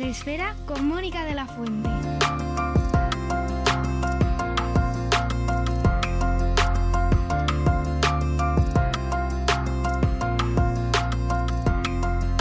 [0.00, 2.49] Madre Esfera, con Mónica de la Fuente.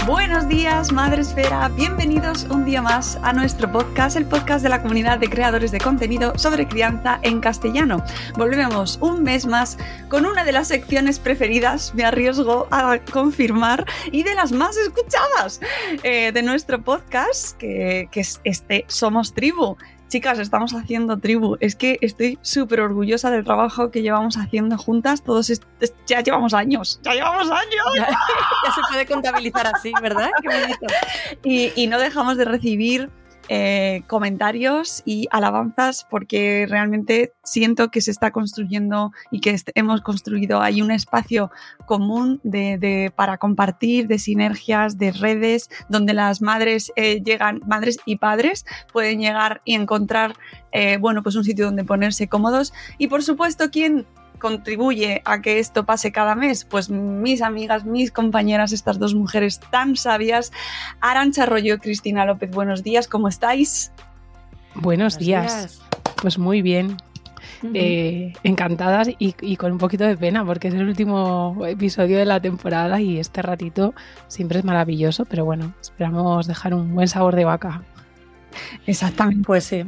[0.10, 1.70] Buenos días, Madre Esfera.
[1.70, 5.80] Bienvenidos un día más a nuestro podcast, el podcast de la comunidad de creadores de
[5.80, 8.04] contenido sobre crianza en castellano.
[8.36, 9.78] Volvemos un mes más
[10.10, 15.62] con una de las secciones preferidas, me arriesgo a confirmar, y de las más escuchadas
[16.02, 19.78] eh, de nuestro podcast, que, que es este Somos Tribu.
[20.10, 21.56] Chicas, estamos haciendo tribu.
[21.60, 25.22] Es que estoy súper orgullosa del trabajo que llevamos haciendo juntas.
[25.24, 25.52] Todos
[26.08, 27.00] ya llevamos años.
[27.04, 27.86] Ya llevamos años.
[27.96, 28.08] Ya,
[28.66, 30.32] ya se puede contabilizar así, ¿verdad?
[30.42, 30.88] Qué bonito.
[31.44, 33.10] Y, y no dejamos de recibir
[33.52, 40.62] eh, comentarios y alabanzas porque realmente siento que se está construyendo y que hemos construido
[40.62, 41.50] ahí un espacio
[41.88, 48.18] común de, para compartir, de sinergias, de redes, donde las madres eh, llegan, madres y
[48.18, 50.36] padres pueden llegar y encontrar,
[50.72, 52.72] eh, bueno, pues un sitio donde ponerse cómodos.
[53.00, 54.06] Y por supuesto, ¿quién
[54.40, 56.66] contribuye a que esto pase cada mes?
[56.66, 60.52] Pues mis amigas, mis compañeras, estas dos mujeres tan sabias,
[61.02, 62.50] Arancha Arroyo y Cristina López.
[62.52, 63.92] Buenos días, ¿cómo estáis?
[64.76, 65.82] Buenos, Buenos días.
[66.22, 66.98] Pues muy bien,
[67.74, 72.26] eh, encantadas y, y con un poquito de pena porque es el último episodio de
[72.26, 73.94] la temporada y este ratito
[74.28, 77.84] siempre es maravilloso, pero bueno, esperamos dejar un buen sabor de vaca.
[78.86, 79.46] Exactamente.
[79.46, 79.86] Pues sí.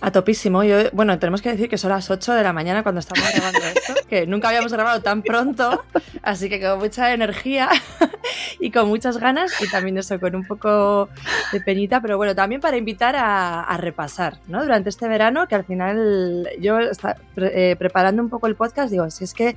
[0.00, 0.62] A topísimo.
[0.64, 3.58] Yo, bueno, tenemos que decir que son las 8 de la mañana cuando estamos grabando
[3.74, 5.82] esto, que nunca habíamos grabado tan pronto,
[6.22, 7.70] así que con mucha energía
[8.60, 11.08] y con muchas ganas y también eso, con un poco
[11.52, 14.62] de penita, pero bueno, también para invitar a, a repasar, ¿no?
[14.62, 18.90] Durante este verano, que al final yo está, pre- eh, preparando un poco el podcast,
[18.90, 19.56] digo, si es que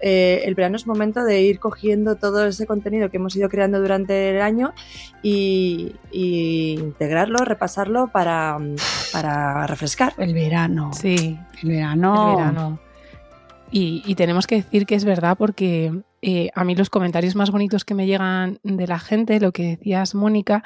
[0.00, 3.80] eh, el verano es momento de ir cogiendo todo ese contenido que hemos ido creando
[3.80, 4.72] durante el año
[5.22, 8.58] y, y integrarlo, repasarlo para,
[9.12, 10.14] para refrescar.
[10.18, 10.90] El verano.
[10.92, 12.30] Sí, El verano.
[12.30, 12.78] el verano.
[13.76, 15.90] Y, tenemos que decir que es verdad porque
[16.22, 19.64] eh, a mí los comentarios más bonitos que me llegan de la gente, lo que
[19.64, 20.62] decías Mónica,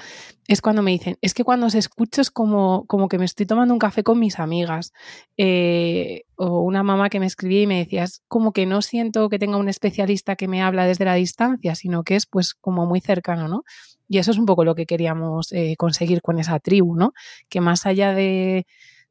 [0.46, 3.47] es cuando me dicen, es que cuando se escucha es como, como que me estoy
[3.47, 4.92] tomando un café con mis amigas.
[5.38, 9.30] Eh, o una mamá que me escribía y me decía, es como que no siento
[9.30, 12.84] que tenga un especialista que me habla desde la distancia, sino que es pues como
[12.84, 13.64] muy cercano, ¿no?
[14.06, 17.14] Y eso es un poco lo que queríamos eh, conseguir con esa tribu, ¿no?
[17.48, 18.66] Que más allá de,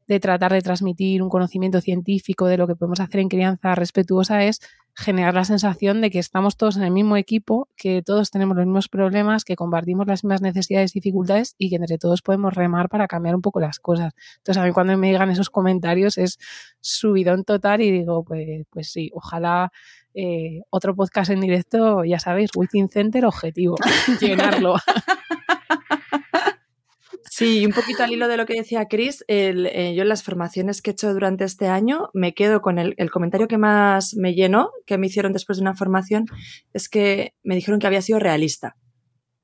[0.07, 4.43] de tratar de transmitir un conocimiento científico de lo que podemos hacer en crianza respetuosa
[4.43, 4.61] es
[4.95, 8.65] generar la sensación de que estamos todos en el mismo equipo, que todos tenemos los
[8.65, 12.89] mismos problemas, que compartimos las mismas necesidades y dificultades y que entre todos podemos remar
[12.89, 14.13] para cambiar un poco las cosas.
[14.37, 16.39] Entonces a mí cuando me llegan esos comentarios es
[16.81, 19.71] subidón total y digo, pues, pues sí, ojalá
[20.15, 23.75] eh, otro podcast en directo, ya sabéis, Within Center objetivo,
[24.19, 24.77] llenarlo.
[27.37, 30.09] Sí, y un poquito al hilo de lo que decía Chris, el, eh, yo en
[30.09, 33.59] las formaciones que he hecho durante este año me quedo con el, el comentario que
[33.59, 36.25] más me llenó, que me hicieron después de una formación,
[36.73, 38.75] es que me dijeron que había sido realista.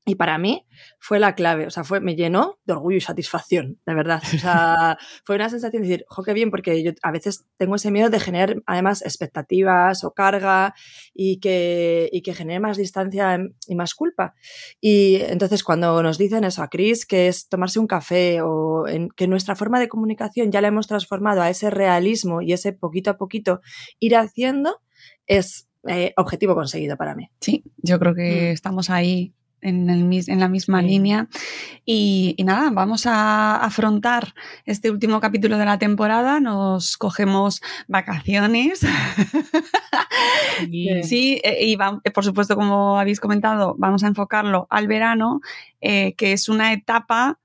[0.05, 0.65] Y para mí
[0.99, 4.21] fue la clave, o sea, fue, me llenó de orgullo y satisfacción, de verdad.
[4.35, 7.75] O sea, fue una sensación de decir, jo, qué bien, porque yo a veces tengo
[7.75, 10.73] ese miedo de generar además expectativas o carga
[11.13, 14.33] y que, y que genere más distancia y más culpa.
[14.81, 19.07] Y entonces cuando nos dicen eso a Chris, que es tomarse un café o en,
[19.09, 23.09] que nuestra forma de comunicación ya la hemos transformado a ese realismo y ese poquito
[23.11, 23.61] a poquito
[23.99, 24.81] ir haciendo,
[25.27, 27.29] es eh, objetivo conseguido para mí.
[27.39, 28.53] Sí, yo creo que Mm.
[28.53, 31.27] estamos ahí en, el, en la misma línea.
[31.85, 34.33] Y, nada, vamos a afrontar
[34.65, 36.39] este último capítulo de la temporada.
[36.39, 38.81] Nos cogemos vacaciones.
[41.03, 45.41] sí, eh, y eh, por supuesto, como habéis comentado, vamos a enfocarlo al verano,
[45.81, 47.39] eh, que es una etapa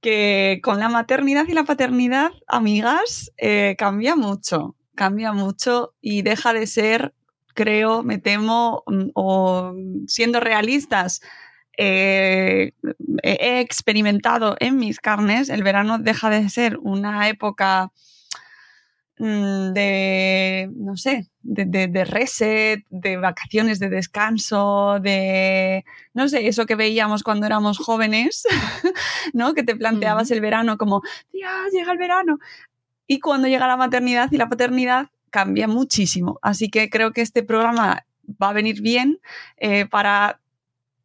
[0.00, 3.32] que con la maternidad y la paternidad, amigas,
[3.76, 7.14] cambia mucho, cambia mucho y deja de ser
[7.56, 9.74] creo, me temo, mm, o
[10.06, 11.20] siendo realistas,
[11.78, 12.72] eh,
[13.22, 17.90] he experimentado en mis carnes, el verano deja de ser una época
[19.18, 26.76] mm, de, no sé, de, reset, de vacaciones, de descanso, de, no sé, eso que
[26.76, 28.46] veíamos cuando éramos jóvenes,
[29.32, 29.54] ¿no?
[29.54, 31.02] Que te planteabas el verano como,
[31.32, 32.38] Dios, llega el verano.
[33.06, 36.38] Y cuando llega la maternidad y la paternidad, cambia muchísimo.
[36.40, 38.06] Así que creo que este programa
[38.42, 39.20] va a venir bien
[39.58, 40.40] eh, para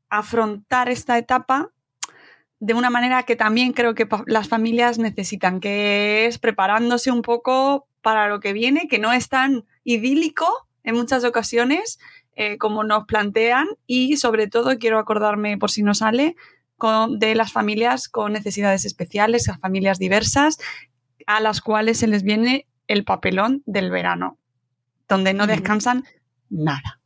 [0.10, 1.72] afrontar esta etapa
[2.62, 7.90] de una manera que también creo que las familias necesitan, que es preparándose un poco
[8.02, 10.48] para lo que viene, que no es tan idílico
[10.86, 12.00] en muchas ocasiones
[12.38, 16.38] eh, como nos plantean y sobre todo quiero acordarme por si no sale
[17.10, 20.58] de las familias con necesidades especiales, las familias diversas
[21.28, 24.38] a las cuales se les viene el papelón del verano,
[25.08, 26.04] donde no descansan
[26.50, 27.02] nada.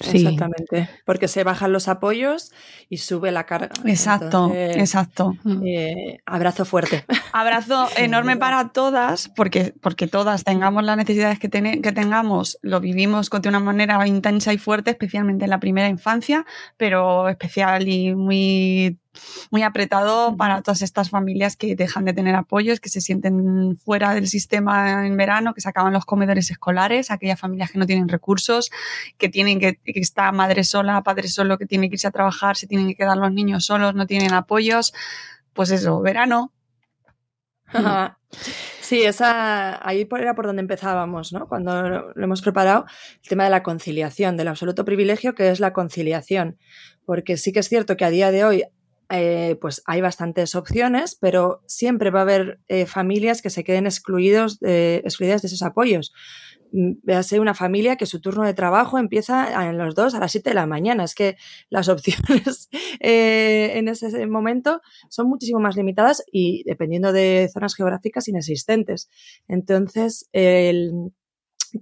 [0.00, 2.50] Exactamente, porque se bajan los apoyos
[2.88, 3.70] y sube la carga.
[3.84, 5.34] Exacto, exacto.
[5.64, 7.04] Eh, abrazo fuerte.
[7.32, 13.30] Abrazo enorme para todas, porque, porque todas tengamos las necesidades que, que tengamos, lo vivimos
[13.30, 16.44] de una manera intensa y fuerte, especialmente en la primera infancia,
[16.76, 18.98] pero especial y muy
[19.50, 24.14] muy apretado para todas estas familias que dejan de tener apoyos, que se sienten fuera
[24.14, 28.08] del sistema en verano, que se acaban los comedores escolares, aquellas familias que no tienen
[28.08, 28.70] recursos,
[29.18, 32.56] que tienen que, que está madre sola, padre solo, que tiene que irse a trabajar,
[32.56, 34.92] se tienen que quedar los niños solos, no tienen apoyos.
[35.52, 36.52] Pues eso, verano.
[38.80, 41.48] Sí, esa, ahí era por donde empezábamos, ¿no?
[41.48, 42.84] Cuando lo hemos preparado,
[43.22, 46.58] el tema de la conciliación, del absoluto privilegio que es la conciliación.
[47.06, 48.64] Porque sí que es cierto que a día de hoy
[49.10, 53.86] eh, pues hay bastantes opciones, pero siempre va a haber eh, familias que se queden
[53.86, 56.12] excluidos, excluidas de esos apoyos.
[56.74, 60.32] Mm, véase una familia que su turno de trabajo empieza en los dos a las
[60.32, 61.04] 7 de la mañana.
[61.04, 61.36] Es que
[61.70, 62.68] las opciones
[63.00, 69.08] eh, en ese momento son muchísimo más limitadas y dependiendo de zonas geográficas inexistentes.
[69.46, 70.28] Entonces,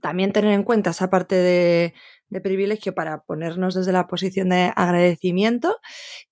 [0.01, 1.95] también tener en cuenta esa parte de,
[2.33, 5.77] de privilegio para ponernos desde la posición de agradecimiento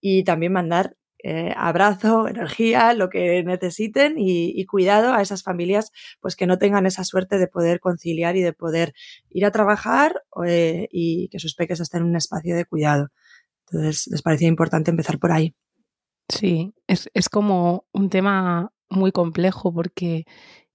[0.01, 6.35] y también mandar eh, abrazo, energía, lo que necesiten y, cuidado a esas familias pues
[6.35, 8.95] que no tengan esa suerte de poder conciliar y de poder
[9.29, 13.09] ir a trabajar eh, y que sus peques estén en un espacio de cuidado.
[13.67, 15.55] Entonces, les parecía importante empezar por ahí.
[16.29, 20.25] Sí, es, es como un tema muy complejo porque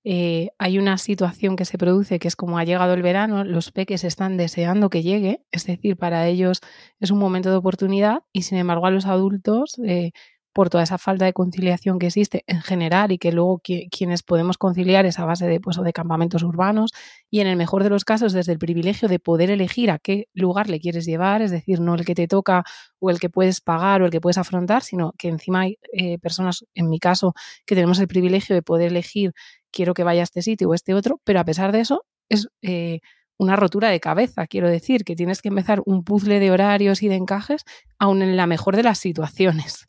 [0.08, 3.72] eh, hay una situación que se produce que es como ha llegado el verano, los
[3.72, 6.62] peques están deseando que llegue, es decir, para ellos
[7.00, 10.12] es un momento de oportunidad y sin embargo a los adultos eh,
[10.56, 13.62] por toda esa falta de conciliación que existe en general y que luego
[13.92, 16.92] quienes podemos conciliar es a base de, pues, de campamentos urbanos
[17.30, 20.30] y en el mejor de los casos desde el privilegio de poder elegir a qué
[20.34, 22.64] lugar le quieres llevar, es decir, no el que te toca
[23.00, 26.20] o el que puedes pagar o el que puedes afrontar, sino que encima hay eh,
[26.20, 27.34] personas, en mi caso,
[27.66, 29.34] que tenemos el privilegio de poder elegir
[29.76, 32.48] quiero que vaya a este sitio o este otro, pero a pesar de eso es...
[32.64, 33.00] Eh,
[33.38, 37.10] una rotura de cabeza, quiero decir, que tienes que empezar un puzzle de horarios y
[37.10, 37.66] de encajes,
[38.00, 39.88] aún en la mejor de las situaciones.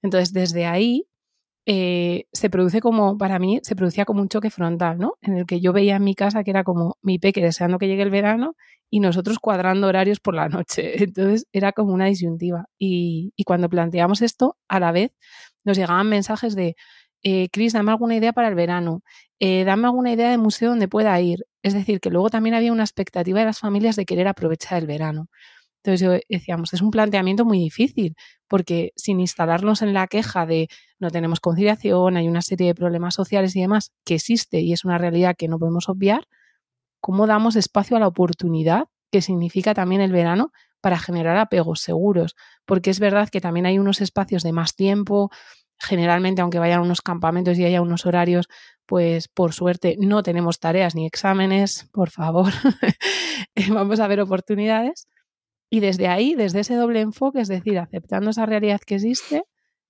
[0.00, 1.08] Entonces, desde ahí
[1.66, 5.14] eh, se produce como, para mí, se producía como un choque frontal, ¿no?
[5.22, 7.88] En el que yo veía en mi casa que era como mi peque deseando que
[7.88, 8.54] llegue el verano
[8.90, 10.92] y nosotros cuadrando horarios por la noche.
[11.02, 12.66] Entonces, era como una disyuntiva.
[12.78, 15.12] Y, cuando planteamos esto, a la vez
[15.64, 16.76] nos llegaban mensajes de,
[17.24, 19.02] eh, Cris, dame alguna idea para el verano,
[19.40, 21.46] eh, dame alguna idea de museo donde pueda ir.
[21.62, 24.86] Es decir, que luego también había una expectativa de las familias de querer aprovechar el
[24.86, 25.28] verano.
[25.82, 28.16] Entonces decíamos, es un planteamiento muy difícil,
[28.48, 33.14] porque sin instalarnos en la queja de no tenemos conciliación, hay una serie de problemas
[33.14, 36.26] sociales y demás que existe y es una realidad que no podemos obviar,
[37.00, 42.34] ¿cómo damos espacio a la oportunidad que significa también el verano para generar apegos seguros?
[42.66, 45.30] Porque es verdad que también hay unos espacios de más tiempo,
[45.78, 48.48] generalmente aunque vayan unos campamentos y haya unos horarios,
[48.86, 52.52] pues por suerte no tenemos tareas ni exámenes, por favor,
[53.70, 55.08] vamos a ver oportunidades
[55.70, 59.44] y desde ahí, desde ese doble enfoque, es decir, aceptando esa realidad que existe,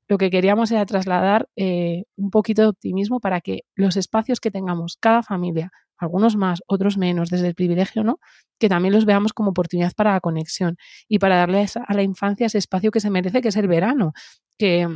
[0.09, 4.51] lo que queríamos era trasladar eh, un poquito de optimismo para que los espacios que
[4.51, 8.19] tengamos, cada familia, algunos más, otros menos, desde el privilegio, ¿no?
[8.59, 10.77] Que también los veamos como oportunidad para la conexión
[11.09, 14.13] y para darle a la infancia ese espacio que se merece, que es el verano,
[14.59, 14.89] que,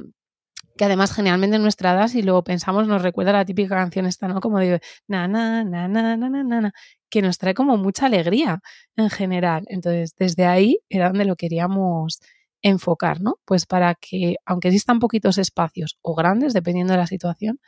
[0.79, 4.29] que además generalmente en nuestra edad, si lo pensamos, nos recuerda la típica canción esta,
[4.29, 4.41] ¿no?
[4.41, 6.73] Como de na, na, na, na, na, na, na,
[7.11, 8.61] que nos trae como mucha alegría
[8.97, 9.65] en general.
[9.69, 12.21] Entonces, desde ahí era donde lo queríamos
[12.63, 13.39] enfocar, ¿no?
[13.45, 17.61] Pues para que, aunque existan poquitos espacios o grandes, dependiendo de la situación,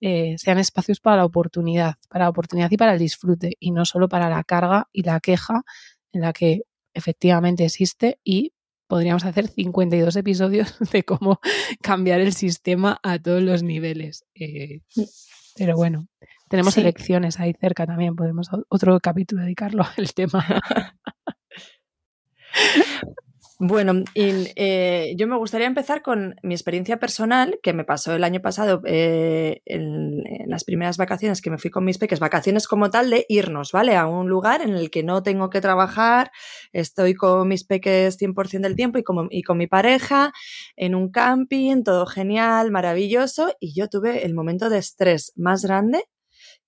[0.00, 3.84] eh, sean espacios para la oportunidad, para la oportunidad y para el disfrute, y no
[3.84, 5.62] solo para la carga y la queja
[6.12, 6.62] en la que
[6.94, 8.52] efectivamente existe y
[8.88, 11.40] podríamos hacer 52 episodios de cómo
[11.80, 14.24] cambiar el sistema a todos los niveles.
[14.34, 14.80] Eh,
[15.56, 16.08] pero bueno,
[16.48, 20.44] tenemos elecciones ahí cerca también, podemos otro capítulo dedicarlo al tema.
[23.60, 28.40] Bueno, eh, yo me gustaría empezar con mi experiencia personal, que me pasó el año
[28.40, 33.10] pasado eh, en, las primeras vacaciones que me fui con mis peques, vacaciones como tal
[33.10, 33.96] de irnos, ¿vale?
[33.96, 36.30] A un lugar en el que no tengo que trabajar,
[36.72, 39.00] estoy con mis peques 100% del tiempo
[39.30, 40.32] y, con mi pareja,
[40.76, 46.04] en un camping, todo genial, maravilloso, y yo tuve el momento de estrés más grande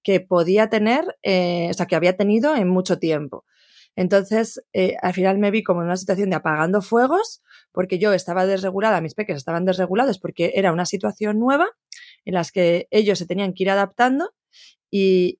[0.02, 3.44] que podía tener, eh, o sea, que había tenido en mucho tiempo.
[3.96, 7.42] Entonces, eh, al final me vi como en una situación de apagando fuegos,
[7.72, 11.68] porque yo estaba desregulada, mis peques estaban desregulados, porque era una situación nueva
[12.24, 14.32] en las que ellos se tenían que ir adaptando
[14.90, 15.38] y,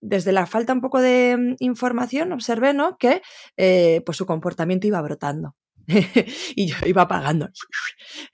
[0.00, 2.98] desde la falta un poco de mm, información observé ¿no?
[2.98, 3.20] que
[3.56, 5.56] eh, pues su comportamiento iba brotando.
[6.54, 7.48] y yo iba apagando.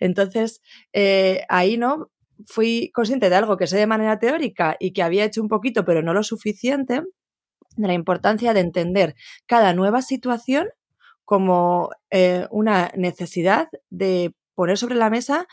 [0.00, 0.60] Entonces,
[0.92, 2.10] eh, ahí no
[2.46, 5.84] fui consciente de algo que sé de manera teórica y que había hecho un poquito,
[5.84, 7.02] pero no lo suficiente,
[7.76, 9.14] de la importancia de entender
[9.46, 10.68] cada nueva situación
[11.24, 15.46] como eh, una necesidad de poner sobre la mesa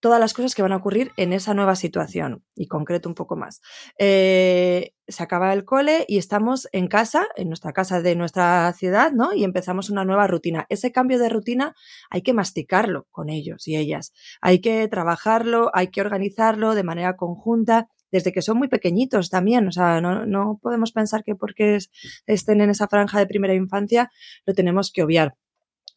[0.00, 2.44] todas las cosas que van a ocurrir en esa nueva situación.
[2.54, 3.60] Y concreto un poco más.
[3.98, 9.12] Eh, se acaba el cole y estamos en casa, en nuestra casa de nuestra ciudad,
[9.12, 9.32] ¿no?
[9.32, 10.66] Y empezamos una nueva rutina.
[10.68, 11.74] Ese cambio de rutina
[12.10, 14.12] hay que masticarlo con ellos y ellas.
[14.40, 19.68] Hay que trabajarlo, hay que organizarlo de manera conjunta desde que son muy pequeñitos también.
[19.68, 21.78] O sea, no, no podemos pensar que porque
[22.26, 24.10] estén en esa franja de primera infancia
[24.46, 25.34] lo tenemos que obviar.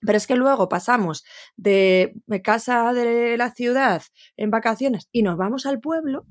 [0.02, 1.24] Pero es que luego pasamos
[1.58, 2.14] de
[2.44, 4.02] casa de la ciudad
[4.38, 6.26] en vacaciones y nos vamos al pueblo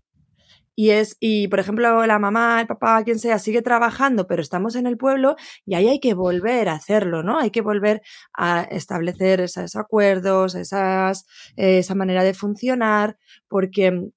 [0.80, 4.76] y es, y por ejemplo, la mamá, el papá, quien sea, sigue trabajando, pero estamos
[4.76, 7.38] en el pueblo y ahí hay que volver a hacerlo, ¿no?
[7.38, 8.00] Hay que volver
[8.32, 14.10] a establecer esos acuerdos, esas, esa manera de funcionar, porque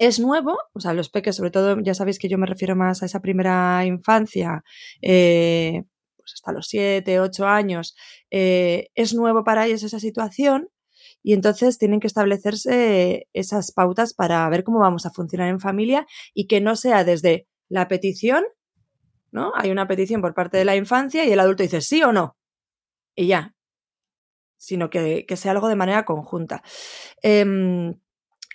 [0.00, 3.02] es nuevo, o sea, los peques, sobre todo, ya sabéis que yo me refiero más
[3.02, 4.64] a esa primera infancia,
[5.02, 5.84] eh,
[6.16, 7.94] pues hasta los siete, ocho años,
[8.30, 10.70] eh, es nuevo para ellos esa situación
[11.22, 16.06] y entonces tienen que establecerse esas pautas para ver cómo vamos a funcionar en familia
[16.32, 18.44] y que no sea desde la petición,
[19.32, 19.52] ¿no?
[19.54, 22.38] Hay una petición por parte de la infancia y el adulto dice sí o no.
[23.14, 23.54] Y ya.
[24.56, 26.62] Sino que, sea algo de manera conjunta.
[27.22, 28.00] Em,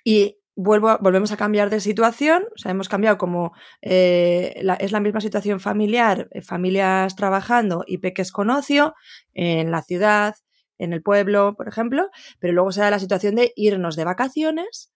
[0.03, 4.99] y vuelvo, volvemos a cambiar de situación, o sea, hemos cambiado como eh, es la
[4.99, 8.95] misma situación familiar, eh, familias trabajando y peques con ocio
[9.33, 10.35] en la ciudad,
[10.77, 12.09] en el pueblo, por ejemplo,
[12.39, 14.91] pero luego se da la situación de irnos de vacaciones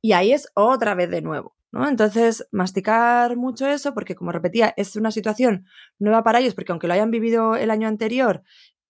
[0.00, 1.56] y ahí es otra vez de nuevo.
[1.72, 1.88] ¿no?
[1.88, 5.66] Entonces, masticar mucho eso, porque como repetía, es una situación
[5.98, 8.44] nueva para ellos, porque aunque lo hayan vivido el año anterior,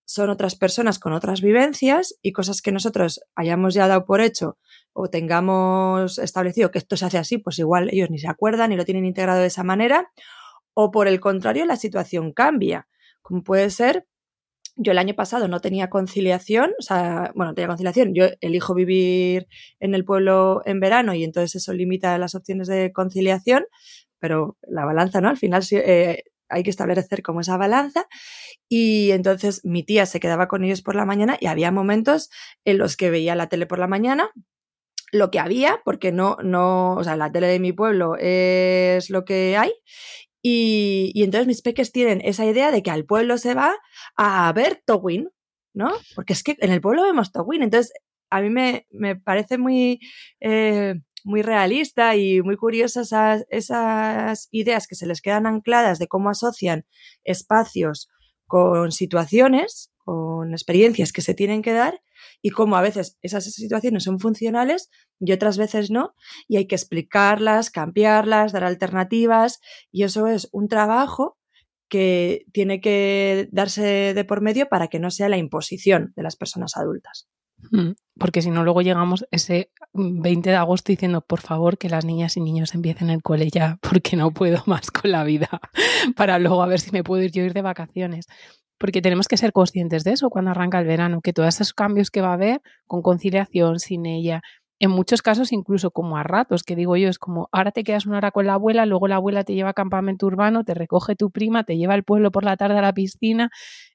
[0.05, 4.59] son otras personas con otras vivencias y cosas que nosotros hayamos ya dado por hecho
[4.93, 8.77] o tengamos establecido que esto se hace así, pues igual ellos ni se acuerdan ni
[8.77, 10.13] lo tienen integrado de esa manera.
[10.75, 12.89] O por el contrario, la situación cambia,
[13.23, 14.07] como puede ser
[14.77, 18.15] yo el año pasado no tenía conciliación, o sea, bueno, no tenía conciliación.
[18.15, 19.47] Yo elijo vivir
[19.79, 23.67] en el pueblo en verano y entonces eso limita las opciones de conciliación,
[24.19, 25.29] pero la balanza, ¿no?
[25.29, 28.07] Al final eh, hay que establecer como esa balanza.
[28.69, 32.31] Y entonces mi tía se quedaba con ellos por la mañana y había momentos
[32.65, 34.31] en los que veía la tele por la mañana,
[35.13, 39.25] lo que había, porque no, no, o sea, la tele de mi pueblo es lo
[39.25, 39.73] que hay.
[40.43, 43.75] Y, y entonces mis peques tienen esa idea de que al pueblo se va
[44.17, 45.31] a ver Towin,
[45.75, 45.93] ¿no?
[46.15, 47.63] Porque es que en el pueblo vemos Towin.
[47.63, 47.93] Entonces,
[48.31, 50.01] a mí me, me parece muy,
[50.41, 56.07] eh, muy realista y muy curiosas esas, esas ideas que se les quedan ancladas de
[56.07, 56.87] cómo asocian
[57.25, 58.09] espacios
[58.47, 62.03] con situaciones, con experiencias que se tienen que dar
[62.43, 66.15] y cómo a veces esas situaciones son funcionales y otras veces no,
[66.47, 71.39] y hay que explicarlas, cambiarlas, dar alternativas, y eso es un trabajo
[71.89, 76.37] que tiene que darse de por medio para que no sea la imposición de las
[76.37, 77.29] personas adultas.
[77.71, 82.05] Mm, porque si no, luego llegamos ese 20 de agosto diciendo, por favor, que las
[82.05, 85.49] niñas y niños empiecen el cole ya, porque no puedo más con la vida,
[86.17, 88.27] para luego a ver si me puedo ir yo ir de vacaciones.
[88.79, 92.11] Porque tenemos que ser conscientes de eso cuando arranca el verano, que todos esos cambios
[92.11, 94.43] que va a haber, con conciliación, sin ella,
[94.81, 98.07] en muchos casos incluso como a ratos, que digo yo, es como ahora te quedas
[98.07, 101.15] una hora con la abuela, luego la abuela te lleva a campamento urbano, te recoge
[101.17, 103.51] tu prima, te lleva al pueblo por la tarde a la piscina.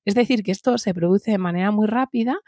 [0.06, 2.40] Es decir, que esto se produce de manera muy rápida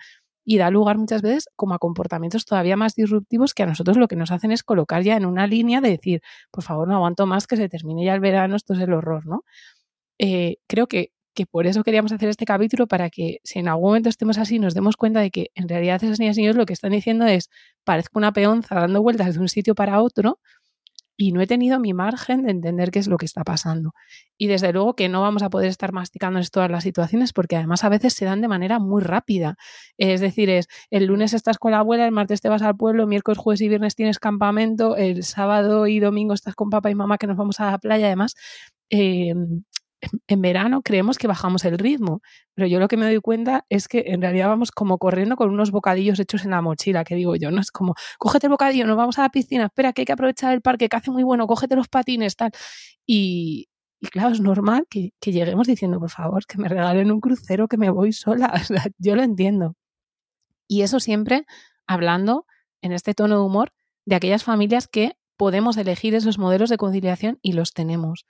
[0.46, 4.08] y da lugar muchas veces como a comportamientos todavía más disruptivos que a nosotros lo
[4.08, 6.22] que nos hacen es colocar ya en una línea de decir,
[6.52, 9.26] por favor, no aguanto más que se termine ya el verano, esto es el horror,
[9.26, 9.44] ¿no?
[10.20, 13.90] Eh, creo que que por eso queríamos hacer este capítulo, para que si en algún
[13.90, 16.66] momento estemos así, nos demos cuenta de que en realidad esas niñas y niños lo
[16.66, 17.50] que están diciendo es,
[17.84, 20.40] parezco una peonza dando vueltas de un sitio para otro
[21.22, 23.94] y no he tenido mi margen de entender qué es lo que está pasando.
[24.40, 27.84] Y desde luego que no vamos a poder estar masticando todas las situaciones porque además
[27.84, 29.56] a veces se dan de manera muy rápida.
[30.00, 33.06] Es decir, es el lunes estás con la abuela, el martes te vas al pueblo,
[33.06, 37.20] miércoles, jueves y viernes tienes campamento, el sábado y domingo estás con papá y mamá
[37.20, 38.08] que nos vamos a la playa.
[38.08, 38.34] Además,
[38.90, 39.36] eh,
[40.28, 42.22] en verano creemos que bajamos el ritmo,
[42.54, 45.50] pero yo lo que me doy cuenta es que en realidad vamos como corriendo con
[45.50, 48.88] unos bocadillos hechos en la mochila, que digo yo, no es como, cógete el bocadillo,
[48.88, 51.24] nos vamos a la piscina, espera, que hay que aprovechar el parque, que hace muy
[51.24, 52.52] bueno, cógete los patines, tal.
[53.06, 53.70] Y,
[54.12, 57.90] claro, es normal que, lleguemos diciendo, por favor, que me regalen un crucero, que me
[57.90, 58.54] voy sola.
[58.98, 59.76] Yo lo entiendo.
[60.68, 61.46] Y eso siempre
[61.88, 62.46] hablando
[62.82, 63.74] en este tono de humor
[64.06, 68.26] de aquellas familias que podemos elegir esos modelos de conciliación y los tenemos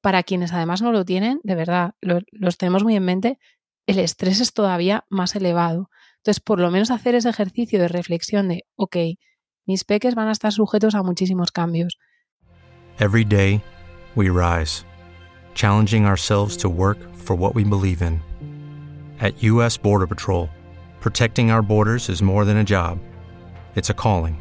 [0.00, 3.38] para quienes además no lo tienen, de verdad, los tenemos muy en mente,
[3.86, 5.90] el estrés es todavía más elevado.
[6.18, 8.96] Entonces, por lo menos hacer ese ejercicio de reflexión de, ok,
[9.66, 11.98] mis peques van a estar sujetos a muchísimos cambios.
[13.00, 13.62] Every day,
[14.14, 14.84] we rise,
[15.54, 18.20] challenging ourselves to work for what we believe in.
[19.20, 19.76] At U.S.
[19.76, 20.48] Border Patrol,
[21.00, 22.98] protecting our borders is more than a job,
[23.74, 24.40] it's a calling.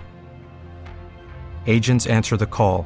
[1.68, 2.86] Agents answer the call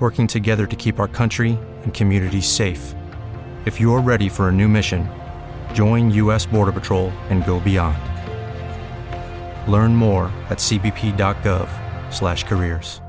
[0.00, 2.94] working together to keep our country and communities safe.
[3.64, 5.08] If you're ready for a new mission,
[5.72, 6.44] join U.S.
[6.46, 7.96] Border Patrol and go beyond.
[9.66, 13.00] Learn more at cbp.gov/careers.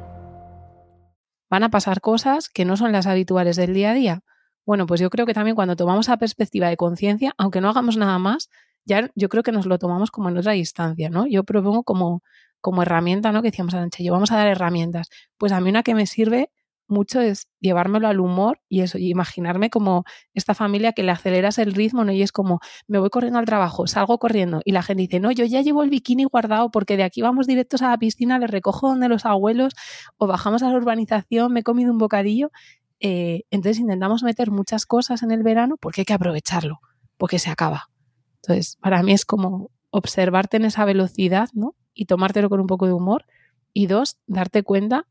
[1.49, 4.21] Van a pasar cosas que no son las habituales del día a día.
[4.65, 7.97] Bueno, pues yo creo que también cuando tomamos la perspectiva de conciencia, aunque no hagamos
[7.97, 8.49] nada más,
[8.83, 11.27] ya yo creo que nos lo tomamos como en otra distancia, ¿no?
[11.27, 12.23] Yo propongo como,
[12.61, 13.41] como herramienta, ¿no?
[13.41, 15.09] Que decíamos antes, yo vamos a dar herramientas.
[15.37, 16.49] Pues a mí una que me sirve
[16.87, 21.57] mucho es llevármelo al humor y eso, y imaginarme como esta familia que le aceleras
[21.57, 22.11] el ritmo, ¿no?
[22.11, 25.31] Y es como, me voy corriendo al trabajo, salgo corriendo, y la gente dice, no,
[25.31, 28.47] yo ya llevo el bikini guardado porque de aquí vamos directos a la piscina, le
[28.47, 29.73] recojo donde los abuelos,
[30.17, 32.51] o bajamos a la urbanización, me he comido un bocadillo.
[32.99, 36.79] Eh, entonces intentamos meter muchas cosas en el verano porque hay que aprovecharlo,
[37.17, 37.89] porque se acaba.
[38.41, 41.75] Entonces, para mí es como observarte en esa velocidad, ¿no?
[41.93, 43.25] Y tomártelo con un poco de humor.
[43.73, 45.07] Y dos, darte cuenta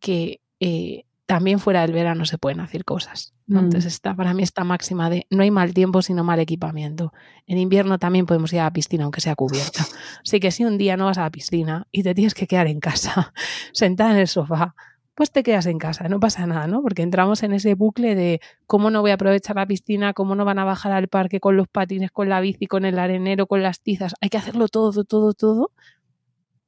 [0.00, 3.34] que eh, también fuera del verano se pueden hacer cosas.
[3.48, 3.58] Mm.
[3.58, 7.12] Entonces, está, para mí esta máxima de no hay mal tiempo sino mal equipamiento.
[7.46, 9.84] En invierno también podemos ir a la piscina aunque sea cubierta.
[10.24, 12.66] Así que si un día no vas a la piscina y te tienes que quedar
[12.66, 13.34] en casa,
[13.74, 14.74] sentada en el sofá,
[15.14, 16.80] pues te quedas en casa, no pasa nada, ¿no?
[16.80, 20.46] Porque entramos en ese bucle de cómo no voy a aprovechar la piscina, cómo no
[20.46, 23.62] van a bajar al parque con los patines, con la bici, con el arenero, con
[23.62, 24.14] las tizas.
[24.22, 25.72] Hay que hacerlo todo, todo, todo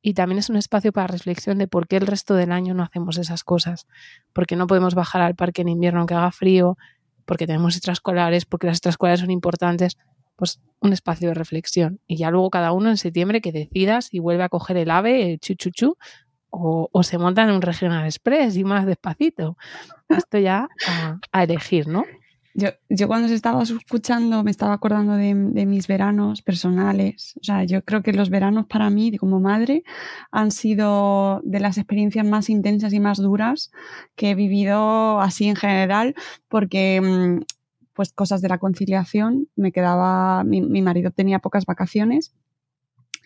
[0.03, 2.83] y también es un espacio para reflexión de por qué el resto del año no
[2.83, 3.87] hacemos esas cosas.
[4.33, 6.79] Porque no podemos bajar al parque en invierno aunque haga frío,
[7.27, 9.99] porque tenemos extraescolares, porque las extraescolares son importantes.
[10.37, 12.01] Pues un espacio de reflexión.
[12.07, 15.33] Y ya luego cada uno en septiembre que decida si vuelve a coger el ave,
[15.33, 15.97] el chuchuchu,
[16.49, 19.57] o, o se monta en un Regional Express y más despacito.
[20.09, 20.69] Esto ya
[21.33, 22.05] a elegir, ¿no?
[22.55, 27.35] Yo, yo cuando se estaba escuchando me estaba acordando de, mis veranos personales.
[27.41, 29.85] O sea, yo creo que los veranos para mí, como madre,
[30.33, 33.71] han sido de las experiencias más intensas y más duras
[34.17, 36.15] que he vivido así en general,
[36.49, 37.45] porque mm,
[37.95, 42.35] pues cosas de la conciliación, me quedaba, mi, mi marido tenía pocas vacaciones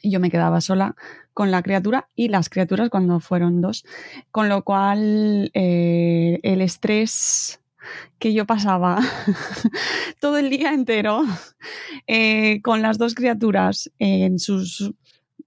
[0.02, 0.96] y yo me quedaba sola
[1.32, 3.84] con la criatura y las criaturas cuando fueron dos.
[4.30, 7.60] Con lo cual, eh, el estrés
[8.18, 8.98] que yo pasaba
[10.20, 11.24] todo el día entero
[12.06, 14.92] eh, con las dos criaturas en sus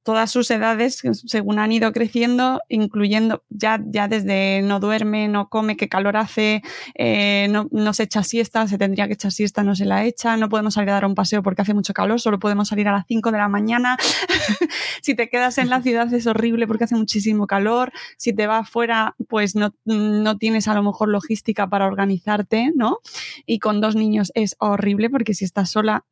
[0.07, 5.75] todas sus edades, según han ido creciendo, incluyendo ya, ya desde no duerme, no come,
[5.75, 6.61] qué calor hace,
[6.95, 10.37] eh, no, no, se echa siesta, se tendría que echar siesta, no se la echa,
[10.37, 12.93] no podemos salir a dar un paseo porque hace mucho calor, solo podemos salir a
[12.93, 13.97] las 5 de la mañana.
[15.01, 17.91] si te quedas en la ciudad es horrible porque hace muchísimo calor.
[18.15, 22.99] Si te vas fuera, pues no, no tienes a lo mejor logística para organizarte, ¿no?
[23.45, 26.05] Y con dos niños es horrible porque si estás sola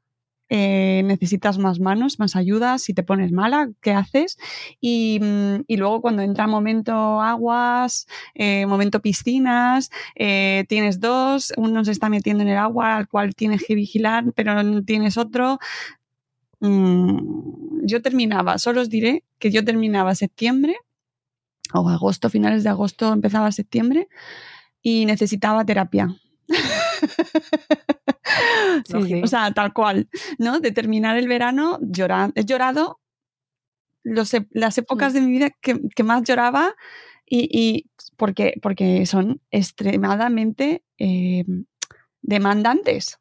[0.50, 4.38] eh, necesitas más manos, más ayuda, si te pones mala, ¿qué haces?
[4.80, 11.92] Y, mm, luego cuando entra momento aguas, eh, momento piscinas, eh, tienes dos, uno se
[11.92, 15.60] está metiendo en el agua al cual tienes que vigilar, pero no tienes otro.
[16.60, 20.76] Mm, yo terminaba, solo os diré que yo terminaba septiembre
[21.74, 24.08] o agosto, finales de agosto, empezaba septiembre
[24.82, 26.16] y necesitaba terapia.
[29.24, 30.60] O sea, tal cual, ¿no?
[30.60, 32.34] De terminar el verano llorando.
[32.36, 33.00] He llorado
[34.04, 36.76] los, las épocas de mi vida que, más lloraba
[37.26, 41.46] y, porque, porque son extremadamente eh,
[42.22, 43.20] demandantes.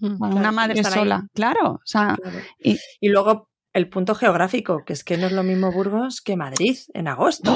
[0.00, 1.74] Hmm, una madre sola, claro.
[1.74, 2.16] O sea,
[2.58, 6.36] Y, y, luego el punto geográfico, que es que no es lo mismo Burgos que
[6.36, 7.54] Madrid en agosto.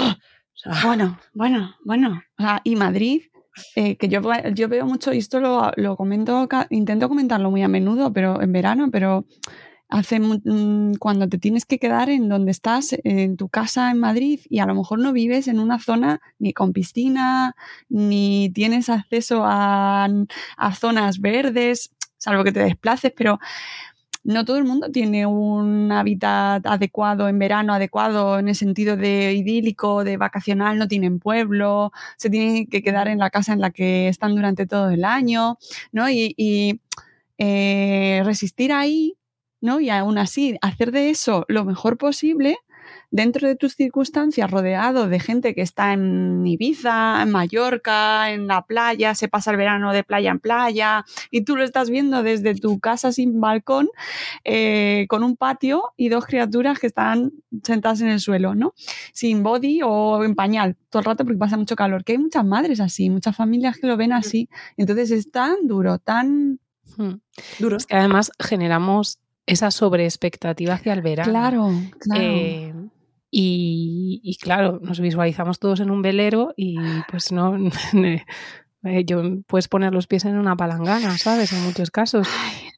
[0.82, 2.22] Bueno, bueno, bueno.
[2.38, 3.24] O sea, y Madrid,
[3.74, 4.20] eh, que yo,
[4.54, 8.52] yo veo mucho, y esto lo, lo, comento, intento comentarlo muy a menudo, pero en
[8.52, 9.26] verano, pero
[9.88, 14.40] hace mm, cuando te tienes que quedar en donde estás, en tu casa en Madrid,
[14.48, 17.54] y a lo mejor no vives en una zona ni con piscina,
[17.88, 20.08] ni tienes acceso a,
[20.56, 23.38] a zonas verdes, salvo que te desplaces, pero
[24.26, 29.32] no todo el mundo tiene un hábitat adecuado en verano, adecuado en el sentido de
[29.34, 33.70] idílico, de vacacional, no tienen pueblo, se tienen que quedar en la casa en la
[33.70, 35.58] que están durante todo el año,
[35.92, 36.10] ¿no?
[36.10, 36.80] Y,
[37.38, 39.16] eh, resistir ahí,
[39.60, 39.80] ¿no?
[39.80, 42.56] Y aún así hacer de eso lo mejor posible,
[43.16, 48.66] dentro de tus circunstancias, rodeado de gente que está en Ibiza, en Mallorca, en la
[48.66, 52.54] playa, se pasa el verano de playa en playa, y tú lo estás viendo desde
[52.54, 53.88] tu casa sin balcón,
[54.44, 58.74] eh, con un patio y dos criaturas que están sentadas en el suelo, ¿no?
[59.14, 62.04] Sin body o en pañal, todo el rato porque pasa mucho calor.
[62.04, 64.50] Que hay muchas madres así, muchas familias que lo ven así.
[64.76, 66.60] Entonces es tan duro, tan
[66.98, 67.14] hmm.
[67.60, 67.78] duro.
[67.78, 71.30] Es que además generamos esa sobreexpectativa hacia el verano.
[71.30, 72.22] Claro, claro.
[72.22, 72.74] Eh,
[73.38, 76.78] y, claro, nos visualizamos todos en un velero y
[77.10, 77.54] pues no,
[78.84, 81.52] eh, yo, puedes poner los pies en una palangana, ¿sabes?
[81.52, 82.26] En muchos casos.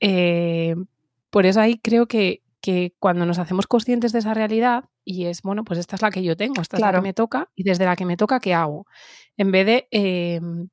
[0.00, 0.74] Eh,
[1.30, 5.42] por eso ahí creo que, que, cuando nos hacemos conscientes de esa realidad y es,
[5.42, 7.62] bueno, pues esta es la que yo tengo, esta es la que me toca y
[7.62, 8.86] desde la que me toca, ¿qué hago?
[9.36, 10.68] En vez de em,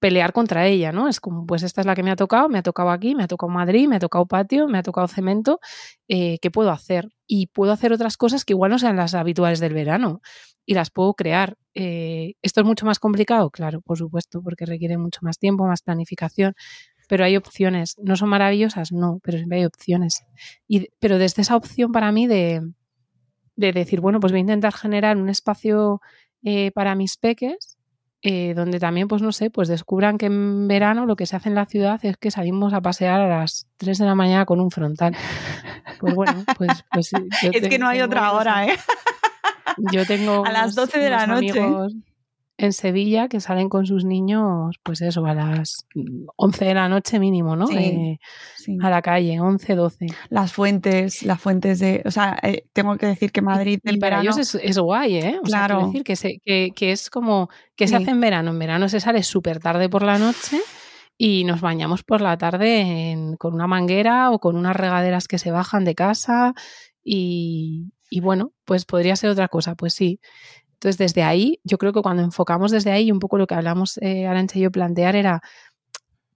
[0.00, 1.08] pelear contra ella, ¿no?
[1.08, 3.24] Es como, pues esta es la que me ha tocado, me ha tocado aquí, me
[3.24, 5.60] ha tocado Madrid, me ha tocado patio, me ha tocado cemento,
[6.08, 7.10] eh, ¿qué puedo hacer?
[7.26, 10.22] Y puedo hacer otras cosas que igual no sean las habituales del verano
[10.66, 11.56] y las puedo crear.
[11.74, 13.50] Eh, ¿Esto es mucho más complicado?
[13.50, 16.54] Claro, por supuesto, porque requiere mucho más tiempo, más planificación,
[17.08, 17.96] pero hay opciones.
[18.02, 18.92] ¿No son maravillosas?
[18.92, 20.22] No, pero siempre hay opciones.
[20.66, 22.62] Y, pero desde esa opción para mí de,
[23.56, 26.00] de decir, bueno, pues voy a intentar generar un espacio
[26.42, 27.69] eh, para mis peques
[28.22, 31.48] eh, donde también, pues no sé, pues descubran que en verano lo que se hace
[31.48, 34.60] en la ciudad es que salimos a pasear a las 3 de la mañana con
[34.60, 35.16] un frontal.
[35.98, 36.82] Pues bueno, pues...
[36.90, 38.78] pues es que no hay otra hora, ¿eh?
[39.92, 40.44] Yo tengo...
[40.46, 41.60] A las 12 de la noche
[42.60, 45.86] en Sevilla que salen con sus niños, pues eso, a las
[46.36, 47.66] 11 de la noche mínimo, ¿no?
[47.70, 48.18] Eh,
[48.82, 50.06] a la calle, 11, 12.
[50.28, 54.20] Las fuentes, las fuentes de, o sea, eh, tengo que decir que Madrid y para
[54.20, 55.38] ellos es, guay, ¿eh?
[55.40, 55.78] O claro.
[55.78, 58.90] Sea, decir que, se, que, que, es como, que se hace en verano, en verano
[58.90, 60.60] se sale súper tarde por la noche
[61.16, 65.50] y nos bañamos por la tarde con una manguera o con unas regaderas que se
[65.50, 66.52] bajan de casa
[67.02, 70.20] y, y bueno, pues podría ser otra cosa, pues sí.
[70.80, 73.98] Entonces, desde ahí, yo creo que cuando enfocamos desde ahí, un poco lo que hablamos
[73.98, 75.42] eh, Arancha y yo plantear era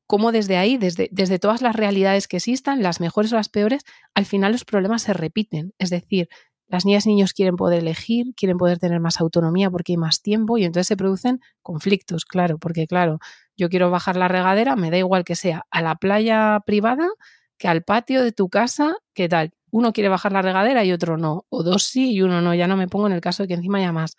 [0.07, 3.85] cómo desde ahí, desde, desde todas las realidades que existan, las mejores o las peores,
[4.15, 5.73] al final los problemas se repiten.
[5.79, 6.29] Es decir,
[6.67, 10.21] las niñas y niños quieren poder elegir, quieren poder tener más autonomía porque hay más
[10.21, 13.21] tiempo y entonces se producen conflictos, claro, porque claro,
[13.57, 17.09] yo quiero bajar la regadera, me da igual que sea a la playa privada
[17.57, 19.53] que al patio de tu casa, ¿qué tal?
[19.75, 22.69] Uno quiere bajar la regadera y otro no, o dos sí y uno no, ya
[22.69, 24.15] no me pongo en el caso de que encima haya más.